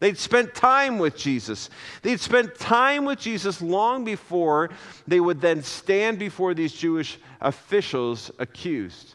They'd 0.00 0.18
spent 0.18 0.56
time 0.56 0.98
with 0.98 1.16
Jesus. 1.16 1.70
They'd 2.02 2.18
spent 2.18 2.56
time 2.56 3.04
with 3.04 3.20
Jesus 3.20 3.62
long 3.62 4.04
before 4.04 4.70
they 5.06 5.20
would 5.20 5.40
then 5.40 5.62
stand 5.62 6.18
before 6.18 6.54
these 6.54 6.72
Jewish 6.72 7.18
officials 7.40 8.32
accused. 8.40 9.14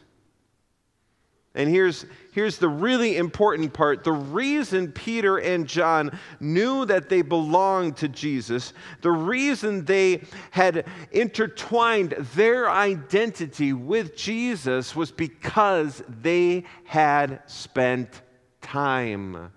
And 1.54 1.68
here's, 1.68 2.06
here's 2.32 2.58
the 2.58 2.68
really 2.68 3.16
important 3.16 3.72
part. 3.72 4.04
The 4.04 4.12
reason 4.12 4.92
Peter 4.92 5.38
and 5.38 5.66
John 5.66 6.16
knew 6.40 6.84
that 6.84 7.08
they 7.08 7.22
belonged 7.22 7.96
to 7.96 8.08
Jesus, 8.08 8.74
the 9.00 9.10
reason 9.10 9.84
they 9.84 10.22
had 10.50 10.86
intertwined 11.10 12.12
their 12.34 12.70
identity 12.70 13.72
with 13.72 14.16
Jesus 14.16 14.94
was 14.94 15.10
because 15.10 16.02
they 16.22 16.64
had 16.84 17.40
spent 17.46 18.22
time 18.60 19.50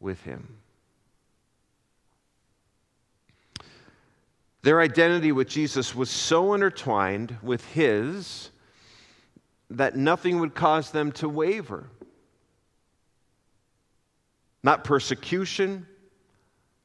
with 0.00 0.22
him. 0.22 0.56
Their 4.62 4.80
identity 4.80 5.30
with 5.30 5.48
Jesus 5.48 5.94
was 5.94 6.10
so 6.10 6.54
intertwined 6.54 7.36
with 7.42 7.64
his 7.66 8.50
that 9.70 9.96
nothing 9.96 10.40
would 10.40 10.54
cause 10.54 10.90
them 10.90 11.12
to 11.12 11.28
waver. 11.28 11.88
Not 14.62 14.84
persecution, 14.84 15.86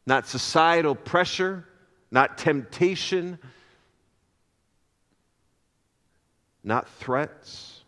not 0.05 0.27
societal 0.27 0.95
pressure, 0.95 1.67
not 2.11 2.37
temptation, 2.37 3.39
not 6.63 6.87
threats. 6.89 7.80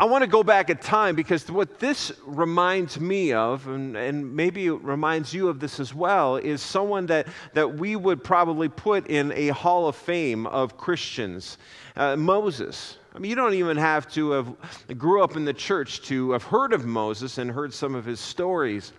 I 0.00 0.04
want 0.04 0.22
to 0.22 0.28
go 0.28 0.44
back 0.44 0.70
in 0.70 0.76
time 0.76 1.16
because 1.16 1.50
what 1.50 1.80
this 1.80 2.12
reminds 2.24 3.00
me 3.00 3.32
of, 3.32 3.66
and, 3.66 3.96
and, 3.96 4.32
maybe 4.32 4.66
it 4.66 4.80
reminds 4.84 5.34
you 5.34 5.48
of 5.48 5.58
this 5.58 5.80
as 5.80 5.92
well, 5.92 6.36
is 6.36 6.62
someone 6.62 7.06
that, 7.06 7.26
that 7.54 7.74
we 7.74 7.96
would 7.96 8.22
probably 8.22 8.68
put 8.68 9.08
in 9.08 9.32
a 9.32 9.48
hall 9.48 9.88
of 9.88 9.96
fame 9.96 10.46
of 10.46 10.76
Christians 10.76 11.58
uh, 11.96 12.14
Moses. 12.14 12.98
I 13.12 13.18
mean, 13.18 13.28
you 13.28 13.34
don't 13.34 13.54
even 13.54 13.76
have 13.76 14.08
to 14.12 14.30
have 14.30 14.54
grew 14.98 15.20
up 15.20 15.34
in 15.34 15.44
the 15.44 15.52
church 15.52 16.00
to 16.02 16.30
have 16.30 16.44
heard 16.44 16.72
of 16.72 16.86
Moses 16.86 17.38
and 17.38 17.50
heard 17.50 17.74
some 17.74 17.96
of 17.96 18.04
his 18.04 18.20
stories. 18.20 18.92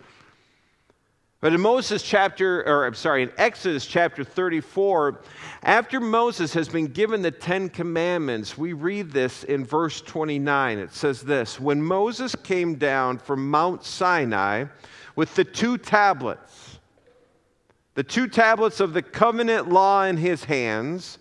But 1.40 1.54
in 1.54 1.60
Moses 1.62 2.02
chapter, 2.02 2.62
or 2.68 2.84
I'm 2.84 2.92
sorry, 2.92 3.22
in 3.22 3.32
Exodus 3.38 3.86
chapter 3.86 4.24
34, 4.24 5.22
after 5.62 5.98
Moses 5.98 6.52
has 6.52 6.68
been 6.68 6.86
given 6.86 7.22
the 7.22 7.30
Ten 7.30 7.70
Commandments, 7.70 8.58
we 8.58 8.74
read 8.74 9.10
this 9.10 9.44
in 9.44 9.64
verse 9.64 10.02
29. 10.02 10.78
It 10.78 10.92
says 10.92 11.22
this 11.22 11.58
When 11.58 11.82
Moses 11.82 12.36
came 12.36 12.74
down 12.74 13.16
from 13.16 13.50
Mount 13.50 13.84
Sinai 13.84 14.66
with 15.16 15.34
the 15.34 15.44
two 15.44 15.78
tablets, 15.78 16.78
the 17.94 18.04
two 18.04 18.28
tablets 18.28 18.78
of 18.78 18.92
the 18.92 19.02
covenant 19.02 19.70
law 19.70 20.04
in 20.04 20.18
his 20.18 20.44
hands, 20.44 21.18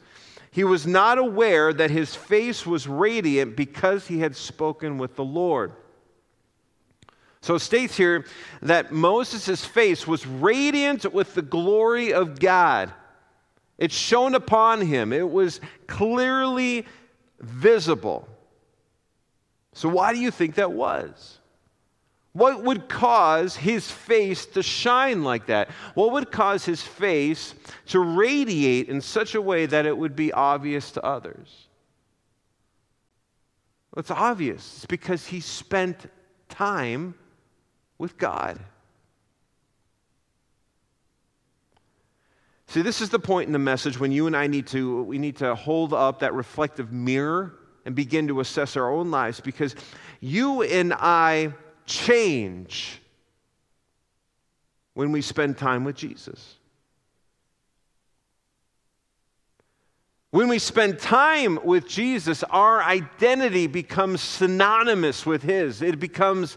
he 0.51 0.65
was 0.65 0.85
not 0.85 1.17
aware 1.17 1.71
that 1.71 1.91
his 1.91 2.13
face 2.13 2.65
was 2.65 2.89
radiant 2.89 3.55
because 3.55 4.07
he 4.07 4.19
had 4.19 4.35
spoken 4.35 4.97
with 4.97 5.15
the 5.15 5.23
Lord. 5.23 5.71
So 7.41 7.55
it 7.55 7.59
states 7.59 7.95
here 7.95 8.25
that 8.61 8.91
Moses' 8.91 9.63
face 9.63 10.05
was 10.05 10.27
radiant 10.27 11.11
with 11.13 11.33
the 11.35 11.41
glory 11.41 12.13
of 12.13 12.39
God. 12.39 12.91
It 13.77 13.91
shone 13.91 14.35
upon 14.35 14.81
him, 14.81 15.13
it 15.13 15.29
was 15.29 15.61
clearly 15.87 16.85
visible. 17.39 18.27
So, 19.73 19.87
why 19.87 20.13
do 20.13 20.19
you 20.19 20.31
think 20.31 20.55
that 20.55 20.73
was? 20.73 21.37
What 22.33 22.63
would 22.63 22.89
cause 22.89 23.55
his 23.55 23.89
face 23.89 24.45
to 24.47 24.61
shine 24.61 25.23
like 25.23 25.47
that? 25.47 25.69
What 25.93 26.11
would 26.11 26.31
cause 26.31 26.65
his 26.65 26.81
face 26.81 27.55
to 27.87 27.99
radiate 27.99 28.89
in 28.89 29.01
such 29.01 29.35
a 29.35 29.41
way 29.41 29.65
that 29.65 29.85
it 29.85 29.97
would 29.97 30.15
be 30.15 30.31
obvious 30.31 30.91
to 30.91 31.03
others? 31.03 31.67
Well, 33.91 34.01
it's 34.01 34.11
obvious. 34.11 34.75
It's 34.75 34.85
because 34.85 35.25
he 35.25 35.39
spent 35.39 36.11
time 36.49 37.15
with 37.99 38.17
God. 38.17 38.59
See, 42.69 42.81
this 42.81 43.01
is 43.01 43.09
the 43.09 43.19
point 43.19 43.47
in 43.47 43.53
the 43.53 43.59
message 43.59 43.99
when 43.99 44.11
you 44.11 44.27
and 44.27 44.35
I 44.35 44.47
need 44.47 44.67
to 44.67 45.03
we 45.03 45.17
need 45.17 45.37
to 45.37 45.55
hold 45.55 45.93
up 45.93 46.19
that 46.19 46.33
reflective 46.33 46.91
mirror 46.91 47.55
and 47.85 47.95
begin 47.95 48.27
to 48.27 48.39
assess 48.41 48.77
our 48.77 48.91
own 48.91 49.09
lives 49.09 49.39
because 49.39 49.75
you 50.19 50.61
and 50.61 50.93
I 50.93 51.53
change 51.87 53.01
when 54.93 55.11
we 55.11 55.21
spend 55.21 55.57
time 55.57 55.83
with 55.83 55.95
Jesus. 55.95 56.58
When 60.31 60.47
we 60.47 60.59
spend 60.59 60.99
time 60.99 61.59
with 61.63 61.87
Jesus, 61.87 62.43
our 62.43 62.83
identity 62.83 63.65
becomes 63.65 64.21
synonymous 64.21 65.25
with 65.25 65.41
His. 65.41 65.81
It 65.81 65.99
becomes 65.99 66.55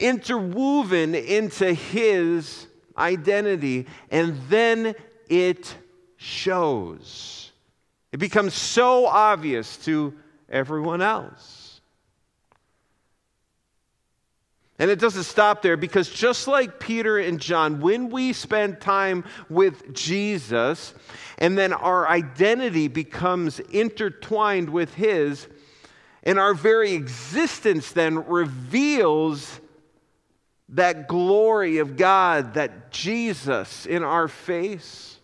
interwoven 0.00 1.14
into 1.14 1.72
His 1.72 2.66
identity, 2.98 3.86
and 4.10 4.40
then 4.48 4.96
it 5.28 5.72
shows. 6.16 7.52
It 8.10 8.18
becomes 8.18 8.54
so 8.54 9.06
obvious 9.06 9.76
to 9.84 10.14
everyone 10.48 11.00
else. 11.00 11.80
And 14.80 14.90
it 14.90 14.98
doesn't 14.98 15.22
stop 15.22 15.62
there 15.62 15.76
because 15.76 16.10
just 16.10 16.48
like 16.48 16.80
Peter 16.80 17.16
and 17.18 17.38
John, 17.38 17.80
when 17.80 18.10
we 18.10 18.32
spend 18.32 18.80
time 18.80 19.24
with 19.48 19.94
Jesus 19.94 20.92
and 21.38 21.56
then 21.56 21.72
our 21.72 22.08
identity 22.08 22.88
becomes 22.88 23.60
intertwined 23.60 24.70
with 24.70 24.94
his, 24.94 25.48
and 26.22 26.38
our 26.38 26.54
very 26.54 26.92
existence 26.92 27.92
then 27.92 28.26
reveals 28.26 29.60
that 30.68 31.08
glory 31.08 31.78
of 31.78 31.96
God, 31.96 32.54
that 32.54 32.90
Jesus 32.90 33.86
in 33.86 34.02
our 34.02 34.28
face 34.28 35.18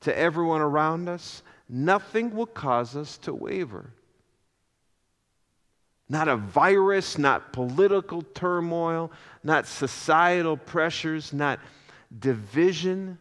to 0.00 0.16
everyone 0.16 0.60
around 0.60 1.08
us, 1.08 1.42
nothing 1.68 2.34
will 2.34 2.46
cause 2.46 2.94
us 2.96 3.18
to 3.18 3.34
waver. 3.34 3.92
Not 6.08 6.28
a 6.28 6.36
virus, 6.36 7.16
not 7.16 7.52
political 7.52 8.22
turmoil, 8.22 9.10
not 9.42 9.66
societal 9.66 10.56
pressures, 10.56 11.32
not 11.32 11.58
division, 12.16 13.18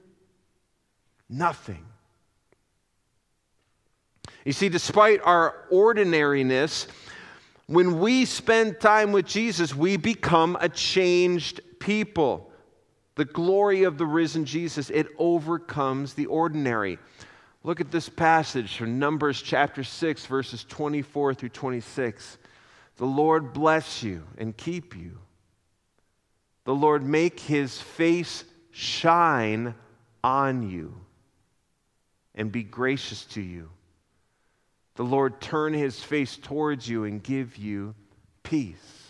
nothing. 1.29 1.85
You 4.45 4.53
see, 4.53 4.69
despite 4.69 5.21
our 5.23 5.55
ordinariness, 5.69 6.87
when 7.67 7.99
we 7.99 8.25
spend 8.25 8.79
time 8.79 9.11
with 9.11 9.25
Jesus, 9.25 9.75
we 9.75 9.97
become 9.97 10.57
a 10.59 10.67
changed 10.67 11.61
people. 11.79 12.51
The 13.15 13.25
glory 13.25 13.83
of 13.83 13.97
the 13.97 14.05
risen 14.05 14.45
Jesus, 14.45 14.89
it 14.89 15.07
overcomes 15.17 16.13
the 16.13 16.25
ordinary. 16.25 16.97
Look 17.63 17.79
at 17.79 17.91
this 17.91 18.09
passage 18.09 18.75
from 18.75 18.97
Numbers 18.97 19.41
chapter 19.41 19.83
6, 19.83 20.25
verses 20.25 20.65
24 20.67 21.35
through 21.35 21.49
26. 21.49 22.37
The 22.97 23.05
Lord 23.05 23.53
bless 23.53 24.01
you 24.01 24.23
and 24.37 24.57
keep 24.57 24.97
you. 24.97 25.19
The 26.63 26.73
Lord 26.73 27.03
make 27.03 27.39
his 27.39 27.79
face 27.79 28.43
shine 28.71 29.75
on 30.23 30.69
you 30.69 30.95
and 32.33 32.51
be 32.51 32.63
gracious 32.63 33.25
to 33.25 33.41
you. 33.41 33.69
The 34.95 35.03
Lord 35.03 35.39
turn 35.39 35.73
his 35.73 36.03
face 36.03 36.37
towards 36.37 36.87
you 36.87 37.05
and 37.05 37.23
give 37.23 37.57
you 37.57 37.95
peace. 38.43 39.01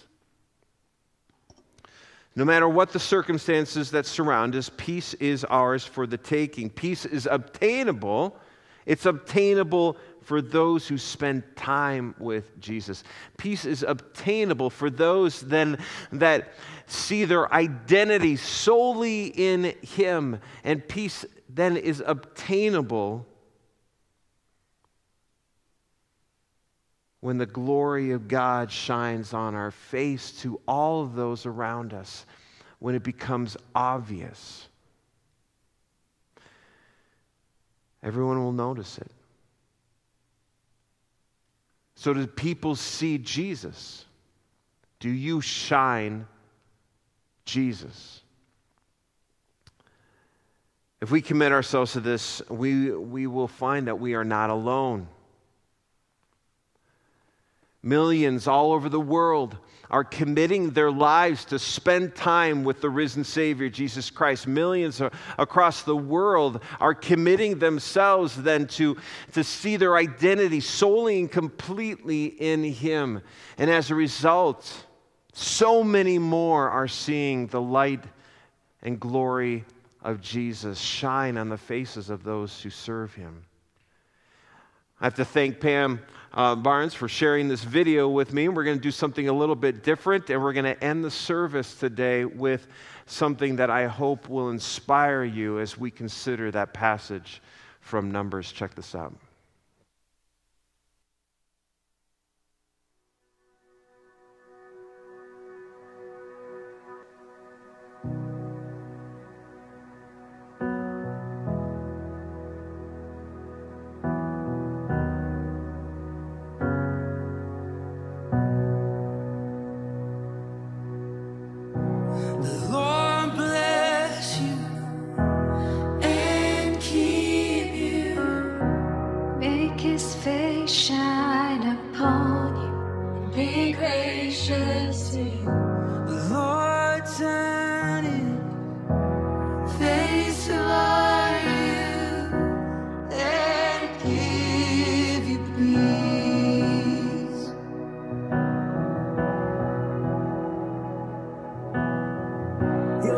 No 2.36 2.46
matter 2.46 2.70
what 2.70 2.94
the 2.94 3.00
circumstances 3.00 3.92
that 3.92 4.06
surround 4.06 4.56
us, 4.56 4.72
peace 4.78 5.14
is 5.16 5.44
ours 5.46 5.84
for 5.84 6.08
the 6.08 6.18
taking. 6.18 6.70
Peace 6.70 7.06
is 7.06 7.28
obtainable. 7.30 8.38
It's 8.86 9.06
obtainable 9.06 9.98
for 10.22 10.42
those 10.42 10.88
who 10.88 10.98
spend 10.98 11.44
time 11.56 12.16
with 12.20 12.60
Jesus. 12.60 13.04
Peace 13.38 13.66
is 13.66 13.84
obtainable 13.84 14.70
for 14.70 14.90
those 14.90 15.42
then 15.42 15.78
that 16.12 16.54
see 16.86 17.26
their 17.26 17.52
identity 17.54 18.38
solely 18.38 19.26
in 19.26 19.76
Him. 19.82 20.40
And 20.64 20.88
peace 20.88 21.26
then 21.50 21.76
is 21.76 22.02
obtainable 22.06 23.28
when 27.22 27.38
the 27.38 27.46
glory 27.46 28.12
of 28.12 28.28
God 28.28 28.72
shines 28.72 29.34
on 29.34 29.56
our 29.56 29.72
face 29.72 30.32
to 30.42 30.60
all 30.68 31.02
of 31.04 31.16
those 31.16 31.46
around 31.46 31.94
us, 31.94 32.26
when 32.80 32.96
it 32.96 33.04
becomes 33.04 33.56
obvious. 33.76 34.68
Everyone 38.02 38.44
will 38.44 38.52
notice 38.52 38.98
it. 38.98 39.12
So, 41.94 42.16
do 42.16 42.26
people 42.26 42.76
see 42.76 43.20
Jesus? 43.20 44.06
Do 45.00 45.10
you 45.10 45.42
shine 45.42 46.26
Jesus? 47.46 48.22
If 51.02 51.12
we 51.12 51.22
commit 51.22 51.52
ourselves 51.52 51.94
to 51.94 52.00
this, 52.00 52.42
we, 52.50 52.92
we 52.92 53.28
will 53.28 53.48
find 53.48 53.88
that 53.88 54.00
we 54.00 54.16
are 54.16 54.24
not 54.24 54.50
alone. 54.50 55.08
Millions 57.84 58.48
all 58.48 58.74
over 58.74 58.90
the 58.90 59.00
world 59.00 59.58
are 59.90 60.04
committing 60.04 60.70
their 60.70 60.92
lives 60.92 61.44
to 61.46 61.60
spend 61.60 62.16
time 62.16 62.64
with 62.64 62.80
the 62.80 62.90
risen 62.90 63.24
Savior, 63.24 63.70
Jesus 63.70 64.10
Christ. 64.10 64.48
Millions 64.48 65.02
across 65.38 65.84
the 65.84 65.96
world 65.96 66.62
are 66.80 66.94
committing 66.94 67.60
themselves 67.60 68.42
then 68.42 68.68
to, 68.68 68.96
to 69.34 69.44
see 69.44 69.76
their 69.76 69.98
identity 69.98 70.62
solely 70.62 71.20
and 71.20 71.32
completely 71.32 72.26
in 72.26 72.64
Him. 72.64 73.22
And 73.58 73.70
as 73.70 73.92
a 73.92 73.96
result, 73.96 74.86
so 75.34 75.84
many 75.84 76.18
more 76.18 76.70
are 76.70 76.88
seeing 76.88 77.48
the 77.48 77.62
light 77.62 78.04
and 78.82 79.00
glory 79.00 79.66
of 80.04 80.22
Jesus 80.22 80.80
shine 80.80 81.38
on 81.38 81.50
the 81.50 81.58
faces 81.58 82.10
of 82.10 82.24
those 82.24 82.62
who 82.62 82.70
serve 82.70 83.14
Him. 83.14 83.44
I 85.02 85.06
have 85.06 85.16
to 85.16 85.26
thank 85.26 85.60
Pam 85.60 86.00
uh, 86.32 86.54
Barnes 86.54 86.94
for 86.94 87.08
sharing 87.08 87.48
this 87.48 87.64
video 87.64 88.08
with 88.08 88.34
me. 88.34 88.50
We're 88.50 88.64
going 88.64 88.78
to 88.78 88.82
do 88.82 88.92
something 88.92 89.30
a 89.30 89.34
little 89.34 89.56
bit 89.56 89.82
different, 89.82 90.30
and 90.30 90.40
we're 90.40 90.54
going 90.54 90.66
to 90.66 90.84
end 90.84 91.04
the 91.04 91.10
service 91.10 91.74
today 91.74 92.24
with 92.24 92.68
something 93.08 93.56
that 93.56 93.72
I 93.72 93.88
hope 93.88 94.30
will 94.30 94.52
inspire 94.52 95.24
you 95.24 95.60
as 95.60 95.76
we 95.76 95.90
consider 95.90 96.52
that 96.52 96.76
passage 96.76 97.42
from 97.80 98.12
Numbers. 98.12 98.52
Check 98.52 98.76
this 98.76 98.94
out. 98.94 99.16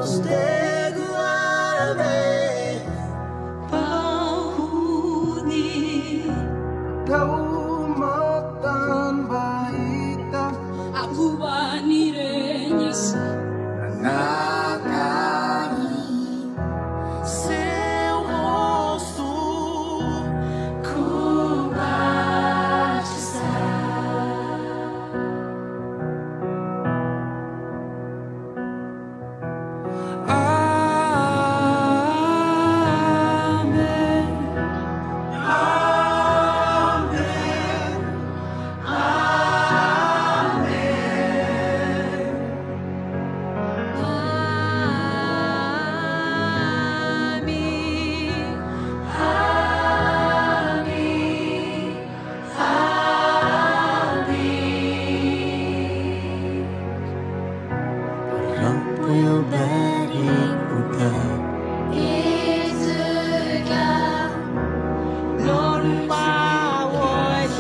stay. 0.06 0.53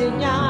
enseñar. 0.03 0.42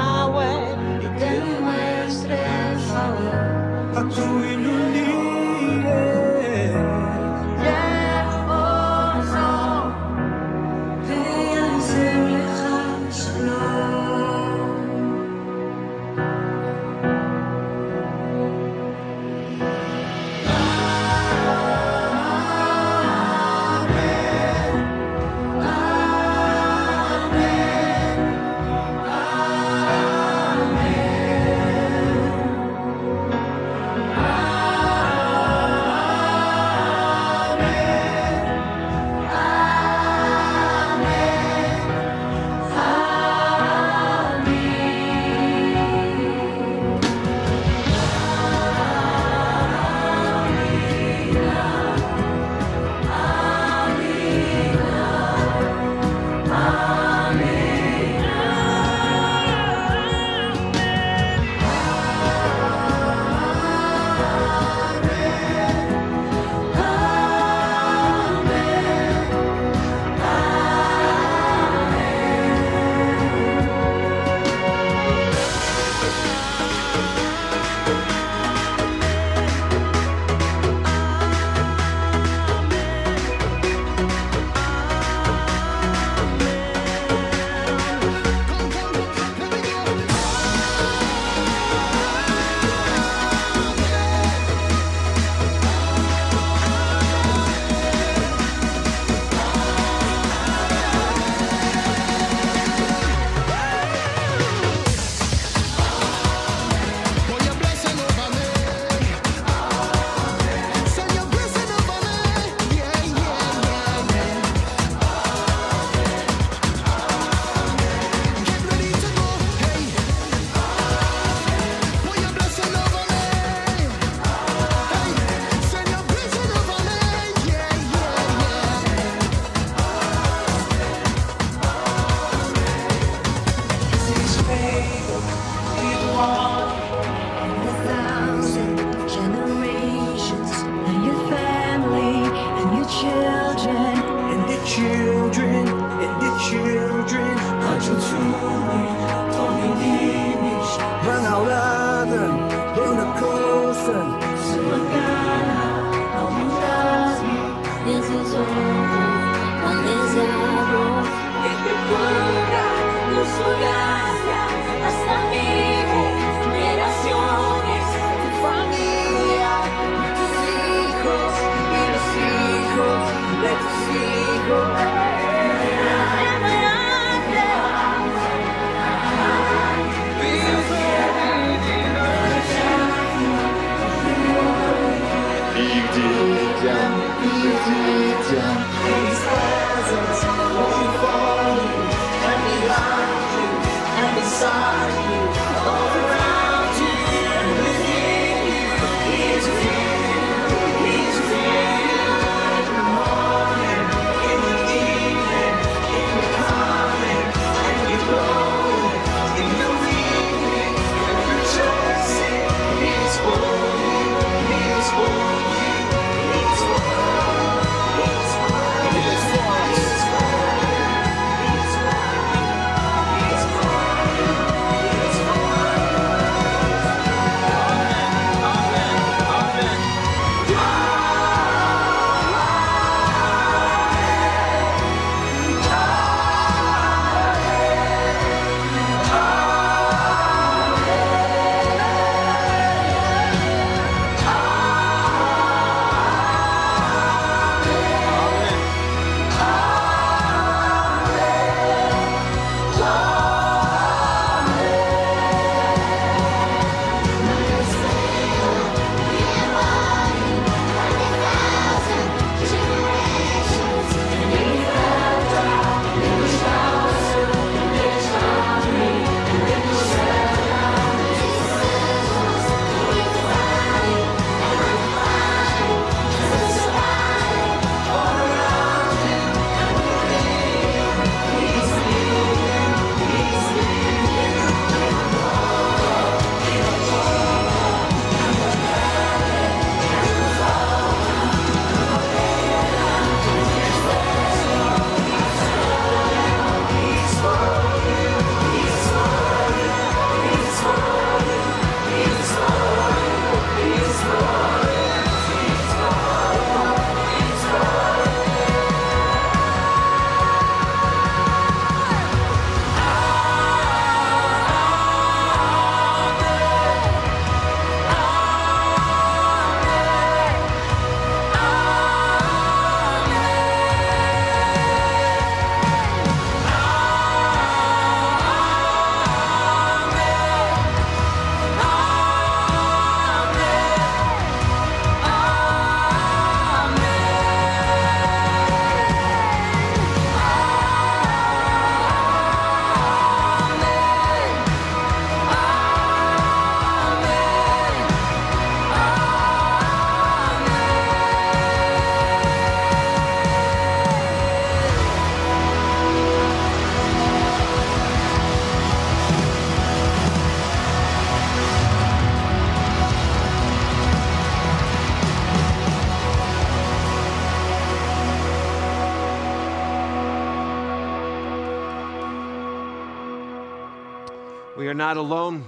Are 374.73 374.75
not 374.75 374.97
alone. 374.97 375.45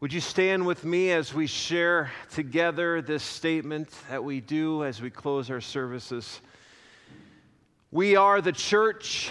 Would 0.00 0.12
you 0.12 0.20
stand 0.20 0.66
with 0.66 0.84
me 0.84 1.12
as 1.12 1.32
we 1.32 1.46
share 1.46 2.10
together 2.32 3.00
this 3.00 3.22
statement 3.22 3.90
that 4.10 4.24
we 4.24 4.40
do 4.40 4.82
as 4.82 5.00
we 5.00 5.08
close 5.08 5.52
our 5.52 5.60
services? 5.60 6.40
We 7.92 8.16
are 8.16 8.40
the 8.40 8.50
church. 8.50 9.30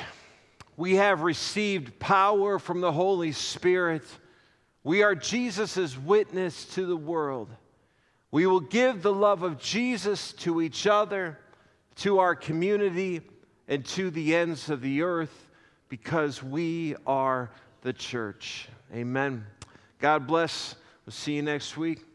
We 0.77 0.95
have 0.95 1.19
received 1.19 1.99
power 1.99 2.59
from 2.59 2.79
the 2.79 2.93
Holy 2.93 3.33
Spirit. 3.33 4.03
We 4.85 5.03
are 5.03 5.15
Jesus' 5.15 5.97
witness 5.97 6.63
to 6.67 6.85
the 6.85 6.95
world. 6.95 7.49
We 8.31 8.47
will 8.47 8.61
give 8.61 9.01
the 9.01 9.11
love 9.11 9.43
of 9.43 9.59
Jesus 9.59 10.31
to 10.31 10.61
each 10.61 10.87
other, 10.87 11.37
to 11.97 12.19
our 12.19 12.35
community, 12.35 13.19
and 13.67 13.83
to 13.87 14.09
the 14.11 14.33
ends 14.33 14.69
of 14.69 14.79
the 14.79 15.01
earth 15.01 15.49
because 15.89 16.41
we 16.41 16.95
are 17.05 17.51
the 17.81 17.93
church. 17.93 18.67
Amen. 18.93 19.45
God 19.99 20.27
bless. 20.27 20.75
We'll 21.05 21.13
see 21.13 21.33
you 21.33 21.41
next 21.41 21.77
week. 21.77 22.10